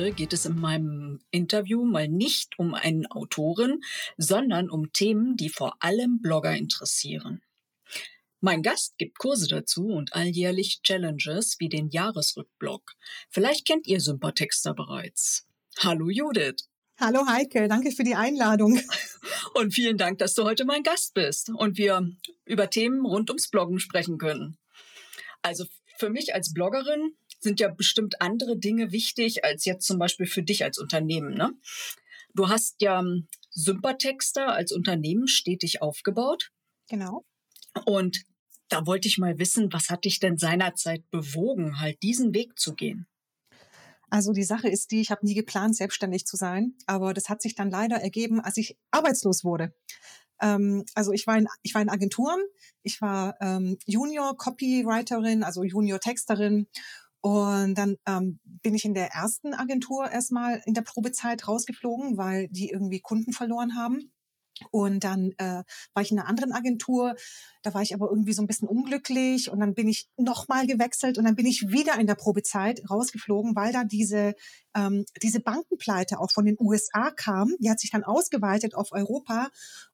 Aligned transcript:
Heute 0.00 0.12
geht 0.12 0.32
es 0.32 0.46
in 0.46 0.58
meinem 0.58 1.20
Interview 1.30 1.84
mal 1.84 2.08
nicht 2.08 2.58
um 2.58 2.72
einen 2.72 3.04
Autoren, 3.08 3.82
sondern 4.16 4.70
um 4.70 4.94
Themen, 4.94 5.36
die 5.36 5.50
vor 5.50 5.76
allem 5.80 6.22
Blogger 6.22 6.56
interessieren. 6.56 7.42
Mein 8.40 8.62
Gast 8.62 8.96
gibt 8.96 9.18
Kurse 9.18 9.46
dazu 9.46 9.88
und 9.88 10.14
alljährlich 10.14 10.80
Challenges 10.82 11.56
wie 11.58 11.68
den 11.68 11.90
Jahresrückblog. 11.90 12.92
Vielleicht 13.28 13.66
kennt 13.66 13.86
ihr 13.86 14.00
Sympathexter 14.00 14.72
bereits. 14.72 15.46
Hallo 15.80 16.08
Judith. 16.08 16.66
Hallo 16.98 17.26
Heike, 17.26 17.68
danke 17.68 17.90
für 17.90 18.04
die 18.04 18.14
Einladung. 18.14 18.80
Und 19.54 19.74
vielen 19.74 19.98
Dank, 19.98 20.18
dass 20.18 20.32
du 20.32 20.44
heute 20.44 20.64
mein 20.64 20.82
Gast 20.82 21.12
bist 21.12 21.50
und 21.50 21.76
wir 21.76 22.10
über 22.46 22.70
Themen 22.70 23.04
rund 23.04 23.28
ums 23.28 23.50
Bloggen 23.50 23.78
sprechen 23.78 24.16
können. 24.16 24.56
Also 25.42 25.66
für 25.98 26.08
mich 26.08 26.34
als 26.34 26.54
Bloggerin 26.54 27.12
sind 27.40 27.60
ja 27.60 27.68
bestimmt 27.68 28.20
andere 28.20 28.58
Dinge 28.58 28.92
wichtig 28.92 29.44
als 29.44 29.64
jetzt 29.64 29.86
zum 29.86 29.98
Beispiel 29.98 30.26
für 30.26 30.42
dich 30.42 30.64
als 30.64 30.78
Unternehmen. 30.78 31.34
Ne? 31.34 31.52
Du 32.34 32.48
hast 32.48 32.80
ja 32.80 33.02
Sympathexter 33.50 34.52
als 34.52 34.72
Unternehmen 34.72 35.26
stetig 35.26 35.82
aufgebaut. 35.82 36.50
Genau. 36.88 37.24
Und 37.86 38.24
da 38.68 38.86
wollte 38.86 39.08
ich 39.08 39.18
mal 39.18 39.38
wissen, 39.38 39.72
was 39.72 39.90
hat 39.90 40.04
dich 40.04 40.20
denn 40.20 40.38
seinerzeit 40.38 41.08
bewogen, 41.10 41.80
halt 41.80 42.02
diesen 42.02 42.34
Weg 42.34 42.58
zu 42.58 42.74
gehen? 42.74 43.06
Also 44.10 44.32
die 44.32 44.44
Sache 44.44 44.68
ist 44.68 44.90
die, 44.90 45.00
ich 45.00 45.10
habe 45.10 45.24
nie 45.24 45.34
geplant, 45.34 45.76
selbstständig 45.76 46.26
zu 46.26 46.36
sein, 46.36 46.74
aber 46.86 47.14
das 47.14 47.28
hat 47.28 47.42
sich 47.42 47.54
dann 47.54 47.70
leider 47.70 47.96
ergeben, 47.96 48.40
als 48.40 48.56
ich 48.56 48.76
arbeitslos 48.90 49.44
wurde. 49.44 49.72
Ähm, 50.40 50.84
also 50.94 51.12
ich 51.12 51.26
war, 51.26 51.38
in, 51.38 51.46
ich 51.62 51.74
war 51.74 51.82
in 51.82 51.88
Agenturen, 51.88 52.40
ich 52.82 53.00
war 53.00 53.36
ähm, 53.40 53.78
Junior 53.86 54.36
Copywriterin, 54.36 55.44
also 55.44 55.62
Junior 55.62 56.00
Texterin 56.00 56.66
und 57.22 57.74
dann 57.74 57.96
ähm, 58.06 58.40
bin 58.44 58.74
ich 58.74 58.84
in 58.84 58.94
der 58.94 59.08
ersten 59.08 59.52
Agentur 59.54 60.10
erstmal 60.10 60.62
in 60.64 60.74
der 60.74 60.82
Probezeit 60.82 61.46
rausgeflogen, 61.46 62.16
weil 62.16 62.48
die 62.48 62.70
irgendwie 62.70 63.00
Kunden 63.00 63.32
verloren 63.32 63.76
haben. 63.76 64.12
Und 64.70 65.04
dann 65.04 65.32
äh, 65.38 65.62
war 65.94 66.02
ich 66.02 66.10
in 66.10 66.18
einer 66.18 66.28
anderen 66.28 66.52
Agentur, 66.52 67.14
da 67.62 67.72
war 67.72 67.80
ich 67.80 67.94
aber 67.94 68.10
irgendwie 68.10 68.32
so 68.32 68.42
ein 68.42 68.46
bisschen 68.46 68.68
unglücklich 68.68 69.50
und 69.50 69.60
dann 69.60 69.74
bin 69.74 69.88
ich 69.88 70.08
nochmal 70.18 70.66
gewechselt 70.66 71.16
und 71.16 71.24
dann 71.24 71.34
bin 71.34 71.46
ich 71.46 71.68
wieder 71.68 71.98
in 71.98 72.06
der 72.06 72.14
Probezeit 72.14 72.82
rausgeflogen, 72.90 73.56
weil 73.56 73.72
da 73.72 73.84
diese, 73.84 74.34
ähm, 74.74 75.04
diese 75.22 75.40
Bankenpleite 75.40 76.20
auch 76.20 76.30
von 76.30 76.44
den 76.44 76.56
USA 76.58 77.10
kam. 77.10 77.54
Die 77.58 77.70
hat 77.70 77.80
sich 77.80 77.90
dann 77.90 78.04
ausgeweitet 78.04 78.74
auf 78.74 78.92
Europa 78.92 79.48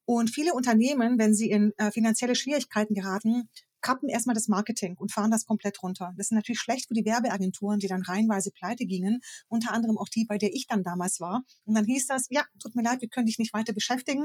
und 0.05 0.31
viele 0.31 0.53
Unternehmen, 0.53 1.19
wenn 1.19 1.35
sie 1.35 1.51
in 1.51 1.73
äh, 1.77 1.93
finanzielle 1.93 2.35
Schwierigkeiten 2.35 2.95
geraten, 2.95 3.49
kappen 3.87 4.09
erstmal 4.09 4.35
das 4.35 4.49
Marketing 4.49 4.97
und 4.97 5.13
fahren 5.13 5.31
das 5.31 5.47
komplett 5.47 5.81
runter. 5.81 6.13
Das 6.17 6.27
ist 6.27 6.33
natürlich 6.33 6.59
schlecht 6.59 6.89
für 6.89 6.95
die 6.95 7.05
Werbeagenturen, 7.05 7.79
die 7.79 7.87
dann 7.87 8.03
reihenweise 8.03 8.51
pleite 8.51 8.85
gingen, 8.85 9.21
unter 9.47 9.73
anderem 9.73 9.97
auch 9.97 10.09
die, 10.09 10.25
bei 10.25 10.39
der 10.39 10.53
ich 10.53 10.67
dann 10.67 10.83
damals 10.83 11.21
war. 11.21 11.45
Und 11.65 11.77
dann 11.77 11.85
hieß 11.85 12.09
das, 12.09 12.27
ja, 12.31 12.45
tut 12.61 12.75
mir 12.75 12.83
leid, 12.83 13.01
wir 13.01 13.09
können 13.09 13.27
dich 13.27 13.39
nicht 13.39 13.55
weiter 13.55 13.73
beschäftigen, 13.73 14.25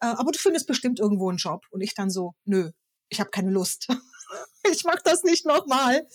äh, 0.00 0.06
aber 0.06 0.30
du 0.30 0.38
findest 0.38 0.66
bestimmt 0.66 1.00
irgendwo 1.00 1.30
einen 1.30 1.38
Job. 1.38 1.64
Und 1.70 1.80
ich 1.80 1.94
dann 1.94 2.10
so, 2.10 2.34
nö, 2.44 2.70
ich 3.08 3.18
habe 3.18 3.30
keine 3.30 3.50
Lust. 3.50 3.88
ich 4.70 4.84
mache 4.84 5.00
das 5.04 5.22
nicht 5.22 5.46
nochmal. 5.46 6.06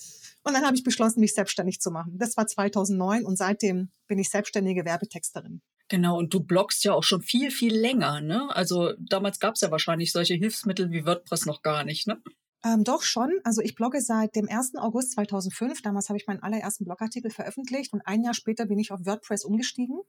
Und 0.44 0.54
dann 0.54 0.64
habe 0.64 0.76
ich 0.76 0.84
beschlossen, 0.84 1.20
mich 1.20 1.34
selbstständig 1.34 1.80
zu 1.80 1.90
machen. 1.90 2.20
Das 2.20 2.38
war 2.38 2.46
2009 2.46 3.26
und 3.26 3.38
seitdem 3.38 3.90
bin 4.08 4.20
ich 4.20 4.30
selbstständige 4.30 4.86
Werbetexterin. 4.86 5.64
Genau, 5.88 6.18
und 6.18 6.32
du 6.32 6.42
bloggst 6.42 6.84
ja 6.84 6.94
auch 6.94 7.04
schon 7.04 7.24
viel, 7.24 7.50
viel 7.50 7.76
länger, 7.76 8.22
ne? 8.22 8.56
Also 8.56 8.94
damals 9.00 9.40
gab 9.40 9.56
es 9.56 9.62
ja 9.62 9.72
wahrscheinlich 9.72 10.12
solche 10.12 10.36
Hilfsmittel 10.36 10.92
wie 10.92 11.06
WordPress 11.06 11.46
noch 11.46 11.64
gar 11.64 11.84
nicht, 11.84 12.08
ne? 12.08 12.22
Ähm, 12.66 12.84
doch 12.84 13.02
schon. 13.02 13.32
Also 13.44 13.62
ich 13.62 13.76
blogge 13.76 14.02
seit 14.02 14.36
dem 14.36 14.48
1. 14.50 14.76
August 14.78 15.12
2005. 15.12 15.82
Damals 15.82 16.10
habe 16.10 16.18
ich 16.18 16.28
meinen 16.28 16.42
allerersten 16.42 16.86
Blogartikel 16.86 17.30
veröffentlicht 17.30 17.94
und 17.94 18.02
ein 18.06 18.24
Jahr 18.24 18.34
später 18.34 18.66
bin 18.66 18.80
ich 18.80 18.92
auf 18.92 19.06
WordPress 19.06 19.44
umgestiegen. 19.44 20.00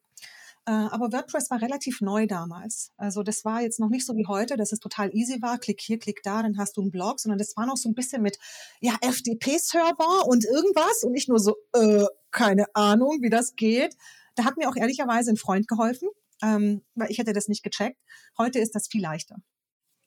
Äh, 0.67 0.71
aber 0.71 1.13
WordPress 1.13 1.51
war 1.51 1.61
relativ 1.61 2.01
neu 2.01 2.27
damals. 2.27 2.93
Also 2.97 3.23
das 3.23 3.45
war 3.45 3.61
jetzt 3.61 3.81
noch 3.81 3.91
nicht 3.91 4.07
so 4.07 4.15
wie 4.17 4.27
heute, 4.27 4.57
dass 4.57 4.73
es 4.73 4.79
total 4.79 5.15
easy 5.15 5.43
war. 5.43 5.59
Klick 5.59 5.81
hier, 5.81 5.99
klick 5.99 6.23
da, 6.23 6.43
dann 6.43 6.57
hast 6.57 6.77
du 6.77 6.81
einen 6.81 6.91
Blog, 6.91 7.21
sondern 7.21 7.39
das 7.39 7.57
war 7.57 7.67
noch 7.67 7.77
so 7.77 7.89
ein 7.89 7.95
bisschen 7.95 8.23
mit 8.23 8.39
ja 8.81 8.95
FTP-Server 9.03 10.27
und 10.27 10.45
irgendwas 10.45 11.03
und 11.03 11.13
nicht 11.13 11.29
nur 11.29 11.41
so 11.41 11.57
äh, 11.75 12.07
keine 12.31 12.67
Ahnung, 12.75 13.19
wie 13.21 13.31
das 13.31 13.57
geht. 13.57 13.97
Da 14.37 14.45
hat 14.45 14.57
mir 14.57 14.69
auch 14.69 14.77
ehrlicherweise 14.77 15.31
ein 15.31 15.37
Freund 15.37 15.69
geholfen, 15.69 16.09
ähm, 16.43 16.83
weil 16.95 17.11
ich 17.11 17.19
hätte 17.19 17.33
das 17.33 17.49
nicht 17.49 17.63
gecheckt. 17.63 17.99
Heute 18.39 18.59
ist 18.59 18.75
das 18.75 18.89
viel 18.89 19.03
leichter. 19.03 19.37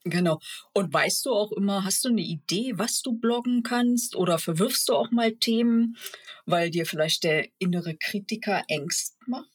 Genau. 0.10 0.40
Und 0.74 0.94
weißt 0.94 1.26
du 1.26 1.32
auch 1.32 1.52
immer, 1.52 1.84
hast 1.84 2.04
du 2.06 2.10
eine 2.10 2.22
Idee, 2.22 2.74
was 2.76 3.02
du 3.02 3.14
bloggen 3.14 3.64
kannst 3.64 4.16
oder 4.16 4.40
verwirfst 4.40 4.90
du 4.90 4.94
auch 4.94 5.12
mal 5.12 5.36
Themen, 5.36 5.98
weil 6.46 6.70
dir 6.70 6.86
vielleicht 6.86 7.24
der 7.24 7.48
innere 7.60 7.96
Kritiker 7.96 8.64
Ängst 8.68 9.18
macht? 9.28 9.50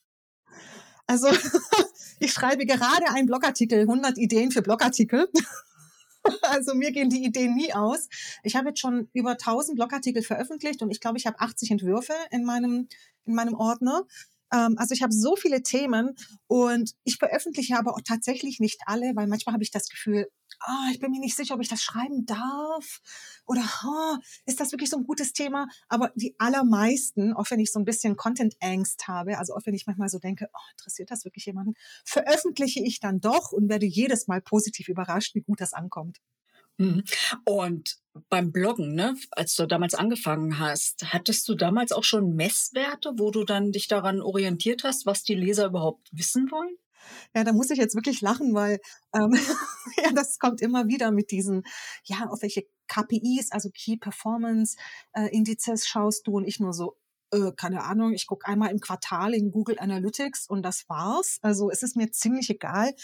Also, 1.06 1.28
ich 2.20 2.32
schreibe 2.32 2.66
gerade 2.66 3.08
einen 3.10 3.26
Blogartikel, 3.26 3.80
100 3.80 4.18
Ideen 4.18 4.50
für 4.50 4.62
Blogartikel. 4.62 5.28
Also 6.42 6.76
mir 6.76 6.92
gehen 6.92 7.10
die 7.10 7.24
Ideen 7.24 7.56
nie 7.56 7.72
aus. 7.72 8.08
Ich 8.44 8.54
habe 8.54 8.68
jetzt 8.68 8.78
schon 8.78 9.08
über 9.12 9.32
1000 9.32 9.74
Blogartikel 9.74 10.22
veröffentlicht 10.22 10.80
und 10.80 10.92
ich 10.92 11.00
glaube, 11.00 11.18
ich 11.18 11.26
habe 11.26 11.40
80 11.40 11.72
Entwürfe 11.72 12.12
in 12.30 12.44
meinem 12.44 12.86
in 13.24 13.34
meinem 13.34 13.54
Ordner. 13.54 14.04
Ähm, 14.52 14.76
also 14.78 14.94
ich 14.94 15.02
habe 15.02 15.12
so 15.12 15.36
viele 15.36 15.62
Themen 15.62 16.14
und 16.46 16.92
ich 17.04 17.16
veröffentliche 17.16 17.78
aber 17.78 17.94
auch 17.94 18.00
tatsächlich 18.04 18.60
nicht 18.60 18.80
alle, 18.86 19.12
weil 19.16 19.26
manchmal 19.26 19.54
habe 19.54 19.64
ich 19.64 19.70
das 19.70 19.88
Gefühl, 19.88 20.28
oh, 20.66 20.90
ich 20.92 21.00
bin 21.00 21.10
mir 21.10 21.20
nicht 21.20 21.36
sicher, 21.36 21.54
ob 21.54 21.62
ich 21.62 21.68
das 21.68 21.82
schreiben 21.82 22.26
darf 22.26 23.00
oder 23.46 23.62
oh, 23.84 24.16
ist 24.46 24.60
das 24.60 24.72
wirklich 24.72 24.90
so 24.90 24.98
ein 24.98 25.04
gutes 25.04 25.32
Thema? 25.32 25.66
Aber 25.88 26.12
die 26.14 26.34
allermeisten, 26.38 27.32
auch 27.32 27.50
wenn 27.50 27.60
ich 27.60 27.72
so 27.72 27.78
ein 27.78 27.84
bisschen 27.84 28.16
Content-Angst 28.16 29.08
habe, 29.08 29.38
also 29.38 29.54
auch 29.54 29.62
wenn 29.64 29.74
ich 29.74 29.86
manchmal 29.86 30.08
so 30.08 30.18
denke, 30.18 30.48
oh, 30.52 30.70
interessiert 30.72 31.10
das 31.10 31.24
wirklich 31.24 31.46
jemanden, 31.46 31.74
veröffentliche 32.04 32.80
ich 32.82 33.00
dann 33.00 33.20
doch 33.20 33.52
und 33.52 33.68
werde 33.68 33.86
jedes 33.86 34.28
Mal 34.28 34.40
positiv 34.40 34.88
überrascht, 34.88 35.34
wie 35.34 35.42
gut 35.42 35.60
das 35.60 35.72
ankommt. 35.72 36.18
Mhm. 36.78 37.04
Und 37.44 37.96
beim 38.28 38.52
Bloggen, 38.52 38.94
ne, 38.94 39.14
als 39.30 39.54
du 39.56 39.66
damals 39.66 39.94
angefangen 39.94 40.58
hast, 40.58 41.12
hattest 41.12 41.48
du 41.48 41.54
damals 41.54 41.92
auch 41.92 42.04
schon 42.04 42.34
Messwerte, 42.34 43.12
wo 43.16 43.30
du 43.30 43.44
dann 43.44 43.72
dich 43.72 43.88
daran 43.88 44.20
orientiert 44.20 44.84
hast, 44.84 45.06
was 45.06 45.22
die 45.22 45.34
Leser 45.34 45.66
überhaupt 45.66 46.08
wissen 46.12 46.50
wollen? 46.50 46.76
Ja, 47.34 47.44
da 47.44 47.52
muss 47.52 47.70
ich 47.70 47.78
jetzt 47.78 47.94
wirklich 47.94 48.20
lachen, 48.20 48.54
weil 48.54 48.80
ähm, 49.14 49.32
ja, 50.04 50.12
das 50.14 50.38
kommt 50.38 50.60
immer 50.60 50.86
wieder 50.88 51.10
mit 51.10 51.30
diesen, 51.30 51.64
ja, 52.04 52.26
auf 52.28 52.42
welche 52.42 52.64
KPIs, 52.88 53.50
also 53.52 53.70
Key 53.70 53.96
Performance 53.96 54.76
äh, 55.12 55.28
Indizes 55.34 55.86
schaust 55.86 56.26
du 56.26 56.36
und 56.36 56.44
ich 56.46 56.60
nur 56.60 56.72
so, 56.72 56.96
äh, 57.32 57.52
keine 57.56 57.82
Ahnung, 57.84 58.12
ich 58.12 58.26
gucke 58.26 58.46
einmal 58.46 58.70
im 58.70 58.80
Quartal 58.80 59.34
in 59.34 59.50
Google 59.50 59.78
Analytics 59.78 60.46
und 60.46 60.62
das 60.62 60.88
war's. 60.88 61.38
Also 61.42 61.70
es 61.70 61.82
ist 61.82 61.96
mir 61.96 62.10
ziemlich 62.12 62.50
egal. 62.50 62.94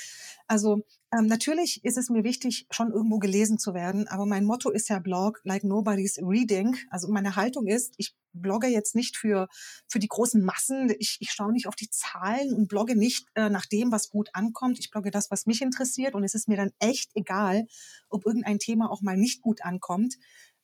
Also 0.46 0.82
ähm, 1.10 1.26
natürlich 1.26 1.82
ist 1.84 1.96
es 1.96 2.10
mir 2.10 2.22
wichtig, 2.22 2.66
schon 2.70 2.92
irgendwo 2.92 3.18
gelesen 3.18 3.58
zu 3.58 3.72
werden, 3.72 4.08
aber 4.08 4.26
mein 4.26 4.44
Motto 4.44 4.70
ist 4.70 4.90
ja 4.90 4.98
Blog 4.98 5.40
like 5.42 5.64
nobody's 5.64 6.18
reading. 6.18 6.76
Also 6.90 7.08
meine 7.08 7.34
Haltung 7.34 7.66
ist, 7.66 7.94
ich 7.96 8.14
blogge 8.34 8.66
jetzt 8.66 8.94
nicht 8.94 9.16
für, 9.16 9.48
für 9.86 9.98
die 9.98 10.08
großen 10.08 10.44
Massen. 10.44 10.94
Ich, 10.98 11.16
ich 11.20 11.30
schaue 11.32 11.52
nicht 11.52 11.66
auf 11.66 11.76
die 11.76 11.88
Zahlen 11.88 12.52
und 12.52 12.68
blogge 12.68 12.94
nicht 12.94 13.26
äh, 13.34 13.48
nach 13.48 13.64
dem, 13.64 13.90
was 13.90 14.10
gut 14.10 14.28
ankommt. 14.34 14.78
Ich 14.78 14.90
blogge 14.90 15.10
das, 15.10 15.30
was 15.30 15.46
mich 15.46 15.62
interessiert 15.62 16.14
und 16.14 16.24
es 16.24 16.34
ist 16.34 16.46
mir 16.46 16.58
dann 16.58 16.72
echt 16.78 17.10
egal, 17.14 17.66
ob 18.10 18.26
irgendein 18.26 18.58
Thema 18.58 18.90
auch 18.90 19.00
mal 19.00 19.16
nicht 19.16 19.40
gut 19.40 19.62
ankommt. 19.62 20.16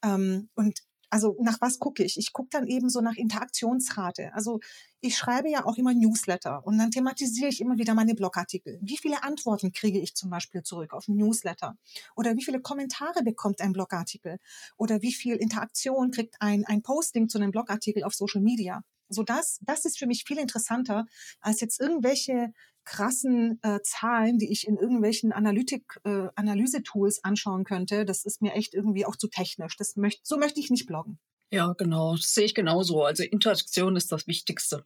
Ähm, 0.02 0.50
und 0.54 0.80
also 1.14 1.36
nach 1.40 1.60
was 1.60 1.78
gucke 1.78 2.02
ich? 2.02 2.18
Ich 2.18 2.32
gucke 2.32 2.48
dann 2.50 2.66
eben 2.66 2.90
so 2.90 3.00
nach 3.00 3.14
Interaktionsrate. 3.14 4.34
Also 4.34 4.58
ich 5.00 5.16
schreibe 5.16 5.48
ja 5.48 5.64
auch 5.64 5.76
immer 5.76 5.94
Newsletter 5.94 6.66
und 6.66 6.76
dann 6.76 6.90
thematisiere 6.90 7.50
ich 7.50 7.60
immer 7.60 7.78
wieder 7.78 7.94
meine 7.94 8.16
Blogartikel. 8.16 8.80
Wie 8.82 8.96
viele 8.96 9.22
Antworten 9.22 9.70
kriege 9.70 10.00
ich 10.00 10.16
zum 10.16 10.28
Beispiel 10.28 10.64
zurück 10.64 10.92
auf 10.92 11.06
ein 11.06 11.14
Newsletter? 11.14 11.76
Oder 12.16 12.34
wie 12.36 12.42
viele 12.42 12.60
Kommentare 12.60 13.22
bekommt 13.22 13.60
ein 13.60 13.72
Blogartikel? 13.72 14.38
Oder 14.76 15.02
wie 15.02 15.12
viel 15.12 15.36
Interaktion 15.36 16.10
kriegt 16.10 16.34
ein, 16.40 16.64
ein 16.64 16.82
Posting 16.82 17.28
zu 17.28 17.38
einem 17.38 17.52
Blogartikel 17.52 18.02
auf 18.02 18.14
Social 18.14 18.40
Media? 18.40 18.82
So 19.08 19.22
das, 19.22 19.60
das 19.62 19.84
ist 19.84 20.00
für 20.00 20.08
mich 20.08 20.24
viel 20.24 20.38
interessanter 20.38 21.06
als 21.38 21.60
jetzt 21.60 21.80
irgendwelche 21.80 22.52
krassen 22.84 23.58
äh, 23.62 23.80
Zahlen, 23.82 24.38
die 24.38 24.50
ich 24.50 24.66
in 24.66 24.76
irgendwelchen 24.76 25.32
Analytik, 25.32 26.00
äh, 26.04 26.28
Analyse-Tools 26.34 27.24
anschauen 27.24 27.64
könnte. 27.64 28.04
Das 28.04 28.24
ist 28.24 28.42
mir 28.42 28.52
echt 28.52 28.74
irgendwie 28.74 29.06
auch 29.06 29.16
zu 29.16 29.28
technisch. 29.28 29.76
Das 29.76 29.96
möcht, 29.96 30.26
so 30.26 30.36
möchte 30.36 30.60
ich 30.60 30.70
nicht 30.70 30.86
bloggen. 30.86 31.18
Ja, 31.50 31.72
genau. 31.72 32.16
Das 32.16 32.34
sehe 32.34 32.44
ich 32.44 32.54
genauso. 32.54 33.04
Also 33.04 33.22
Interaktion 33.22 33.96
ist 33.96 34.10
das 34.12 34.26
Wichtigste. 34.26 34.84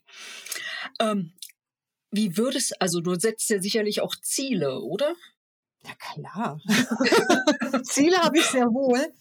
Ähm, 1.00 1.32
wie 2.10 2.36
würdest, 2.36 2.80
also 2.80 3.00
du 3.00 3.14
setzt 3.14 3.48
ja 3.50 3.60
sicherlich 3.60 4.00
auch 4.00 4.14
Ziele, 4.16 4.80
oder? 4.80 5.14
Ja, 5.84 5.94
klar. 5.94 6.60
Ziele 7.84 8.18
habe 8.18 8.38
ich 8.38 8.44
sehr 8.44 8.66
wohl, 8.66 9.12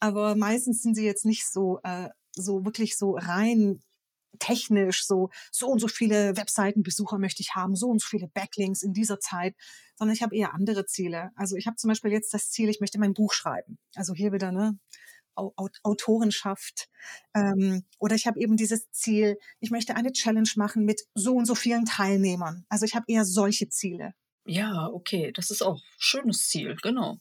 aber 0.00 0.34
meistens 0.36 0.82
sind 0.82 0.94
sie 0.94 1.04
jetzt 1.04 1.24
nicht 1.24 1.46
so, 1.46 1.80
äh, 1.82 2.08
so 2.32 2.64
wirklich 2.64 2.96
so 2.96 3.16
rein 3.16 3.82
technisch 4.38 5.06
so, 5.06 5.30
so 5.50 5.68
und 5.68 5.80
so 5.80 5.88
viele 5.88 6.36
Webseitenbesucher 6.36 7.18
möchte 7.18 7.42
ich 7.42 7.54
haben, 7.54 7.76
so 7.76 7.88
und 7.88 8.00
so 8.00 8.08
viele 8.08 8.28
Backlinks 8.28 8.82
in 8.82 8.92
dieser 8.92 9.20
Zeit, 9.20 9.54
sondern 9.96 10.14
ich 10.14 10.22
habe 10.22 10.36
eher 10.36 10.54
andere 10.54 10.86
Ziele. 10.86 11.30
Also 11.36 11.56
ich 11.56 11.66
habe 11.66 11.76
zum 11.76 11.88
Beispiel 11.88 12.12
jetzt 12.12 12.34
das 12.34 12.50
Ziel, 12.50 12.68
ich 12.68 12.80
möchte 12.80 12.98
mein 12.98 13.14
Buch 13.14 13.32
schreiben. 13.32 13.78
Also 13.94 14.14
hier 14.14 14.32
wieder, 14.32 14.52
ne? 14.52 14.78
Autorenschaft. 15.36 16.88
Ähm, 17.34 17.84
oder 17.98 18.14
ich 18.14 18.26
habe 18.26 18.40
eben 18.40 18.56
dieses 18.56 18.88
Ziel, 18.92 19.36
ich 19.58 19.70
möchte 19.70 19.96
eine 19.96 20.12
Challenge 20.12 20.48
machen 20.56 20.84
mit 20.84 21.02
so 21.14 21.34
und 21.34 21.46
so 21.46 21.56
vielen 21.56 21.84
Teilnehmern. 21.86 22.64
Also 22.68 22.84
ich 22.84 22.94
habe 22.94 23.06
eher 23.08 23.24
solche 23.24 23.68
Ziele. 23.68 24.14
Ja, 24.46 24.88
okay, 24.92 25.32
das 25.32 25.50
ist 25.50 25.62
auch 25.62 25.76
ein 25.76 25.98
schönes 25.98 26.48
Ziel, 26.48 26.76
genau. 26.82 27.18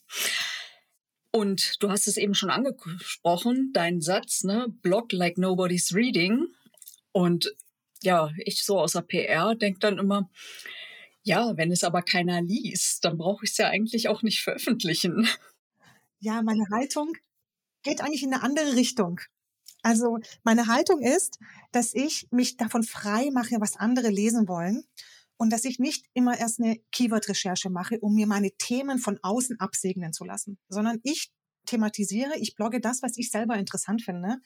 Und 1.31 1.81
du 1.81 1.89
hast 1.89 2.07
es 2.07 2.17
eben 2.17 2.35
schon 2.35 2.51
angesprochen, 2.51 3.71
dein 3.73 4.01
Satz, 4.01 4.43
ne, 4.43 4.67
Blog 4.83 5.11
like 5.11 5.37
nobody's 5.37 5.93
reading. 5.93 6.47
Und 7.13 7.55
ja, 8.01 8.29
ich 8.37 8.65
so 8.65 8.79
außer 8.79 9.01
PR 9.01 9.55
denke 9.55 9.79
dann 9.79 9.97
immer, 9.97 10.29
ja, 11.21 11.55
wenn 11.55 11.71
es 11.71 11.85
aber 11.85 12.01
keiner 12.01 12.41
liest, 12.41 13.05
dann 13.05 13.17
brauche 13.17 13.45
ich 13.45 13.51
es 13.51 13.57
ja 13.57 13.69
eigentlich 13.69 14.09
auch 14.09 14.23
nicht 14.23 14.43
veröffentlichen. 14.43 15.27
Ja, 16.19 16.41
meine 16.41 16.67
Haltung 16.69 17.13
geht 17.83 18.01
eigentlich 18.01 18.23
in 18.23 18.33
eine 18.33 18.43
andere 18.43 18.75
Richtung. 18.75 19.21
Also 19.81 20.19
meine 20.43 20.67
Haltung 20.67 21.01
ist, 21.01 21.39
dass 21.71 21.93
ich 21.93 22.27
mich 22.31 22.57
davon 22.57 22.83
frei 22.83 23.29
mache, 23.31 23.59
was 23.59 23.75
andere 23.75 24.09
lesen 24.09 24.47
wollen 24.47 24.85
und 25.37 25.51
dass 25.51 25.65
ich 25.65 25.79
nicht 25.79 26.05
immer 26.13 26.37
erst 26.37 26.61
eine 26.61 26.79
Keyword-Recherche 26.91 27.69
mache, 27.69 27.99
um 27.99 28.15
mir 28.15 28.27
meine 28.27 28.51
Themen 28.51 28.99
von 28.99 29.19
außen 29.21 29.59
absegnen 29.59 30.13
zu 30.13 30.23
lassen, 30.23 30.57
sondern 30.69 30.99
ich 31.03 31.31
thematisiere, 31.65 32.37
ich 32.37 32.55
blogge 32.55 32.79
das, 32.79 33.01
was 33.01 33.17
ich 33.17 33.31
selber 33.31 33.55
interessant 33.55 34.01
finde. 34.01 34.37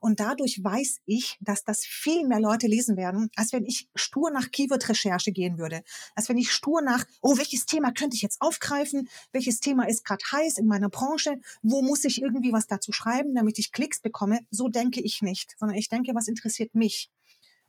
Und 0.00 0.20
dadurch 0.20 0.62
weiß 0.62 0.98
ich, 1.06 1.38
dass 1.40 1.64
das 1.64 1.84
viel 1.84 2.26
mehr 2.26 2.40
Leute 2.40 2.66
lesen 2.66 2.96
werden, 2.96 3.30
als 3.36 3.52
wenn 3.52 3.64
ich 3.64 3.88
stur 3.94 4.30
nach 4.30 4.50
Keyword-Recherche 4.50 5.32
gehen 5.32 5.58
würde. 5.58 5.82
Als 6.14 6.28
wenn 6.28 6.38
ich 6.38 6.52
stur 6.52 6.82
nach, 6.82 7.04
oh, 7.22 7.36
welches 7.38 7.66
Thema 7.66 7.92
könnte 7.92 8.16
ich 8.16 8.22
jetzt 8.22 8.40
aufgreifen? 8.40 9.08
Welches 9.32 9.60
Thema 9.60 9.88
ist 9.88 10.04
gerade 10.04 10.24
heiß 10.32 10.58
in 10.58 10.66
meiner 10.66 10.88
Branche? 10.88 11.40
Wo 11.62 11.82
muss 11.82 12.04
ich 12.04 12.22
irgendwie 12.22 12.52
was 12.52 12.66
dazu 12.66 12.92
schreiben, 12.92 13.34
damit 13.34 13.58
ich 13.58 13.72
Klicks 13.72 14.00
bekomme? 14.00 14.40
So 14.50 14.68
denke 14.68 15.00
ich 15.00 15.22
nicht, 15.22 15.54
sondern 15.58 15.76
ich 15.76 15.88
denke, 15.88 16.14
was 16.14 16.28
interessiert 16.28 16.74
mich? 16.74 17.10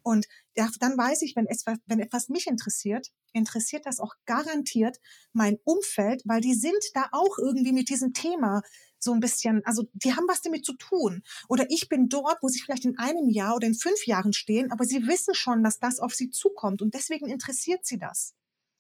Und 0.04 0.26
dann 0.56 0.98
weiß 0.98 1.22
ich, 1.24 1.36
wenn 1.36 1.48
etwas, 1.48 1.78
wenn 1.86 2.00
etwas 2.00 2.30
mich 2.30 2.48
interessiert, 2.48 3.10
interessiert 3.34 3.86
das 3.86 4.00
auch 4.00 4.16
garantiert 4.26 5.02
mein 5.34 5.58
Umfeld, 5.66 6.22
weil 6.24 6.40
die 6.40 6.54
sind 6.54 6.82
da 6.94 7.10
auch 7.12 7.38
irgendwie 7.38 7.74
mit 7.74 7.90
diesem 7.90 8.14
Thema 8.14 8.62
so 9.00 9.14
ein 9.14 9.20
bisschen, 9.20 9.64
also 9.66 9.88
die 9.94 10.14
haben 10.14 10.28
was 10.28 10.42
damit 10.42 10.66
zu 10.66 10.74
tun. 10.74 11.24
Oder 11.48 11.66
ich 11.70 11.90
bin 11.90 12.10
dort, 12.10 12.38
wo 12.42 12.48
sie 12.48 12.60
vielleicht 12.60 12.86
in 12.86 12.98
einem 12.98 13.30
Jahr 13.30 13.56
oder 13.56 13.68
in 13.68 13.76
fünf 13.76 14.06
Jahren 14.06 14.34
stehen, 14.34 14.72
aber 14.72 14.86
sie 14.86 15.08
wissen 15.08 15.36
schon, 15.36 15.64
dass 15.64 15.80
das 15.80 16.00
auf 16.00 16.14
sie 16.14 16.30
zukommt 16.30 16.82
und 16.82 16.94
deswegen 16.94 17.28
interessiert 17.28 17.86
sie 17.86 17.98
das. 17.98 18.34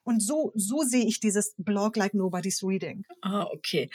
Und 0.04 0.22
so, 0.22 0.54
so 0.56 0.84
sehe 0.84 1.06
ich 1.06 1.20
dieses 1.20 1.54
Blog 1.58 1.98
like 1.98 2.14
nobody's 2.14 2.64
reading. 2.64 3.04
Ah, 3.22 3.44
okay. 3.44 3.90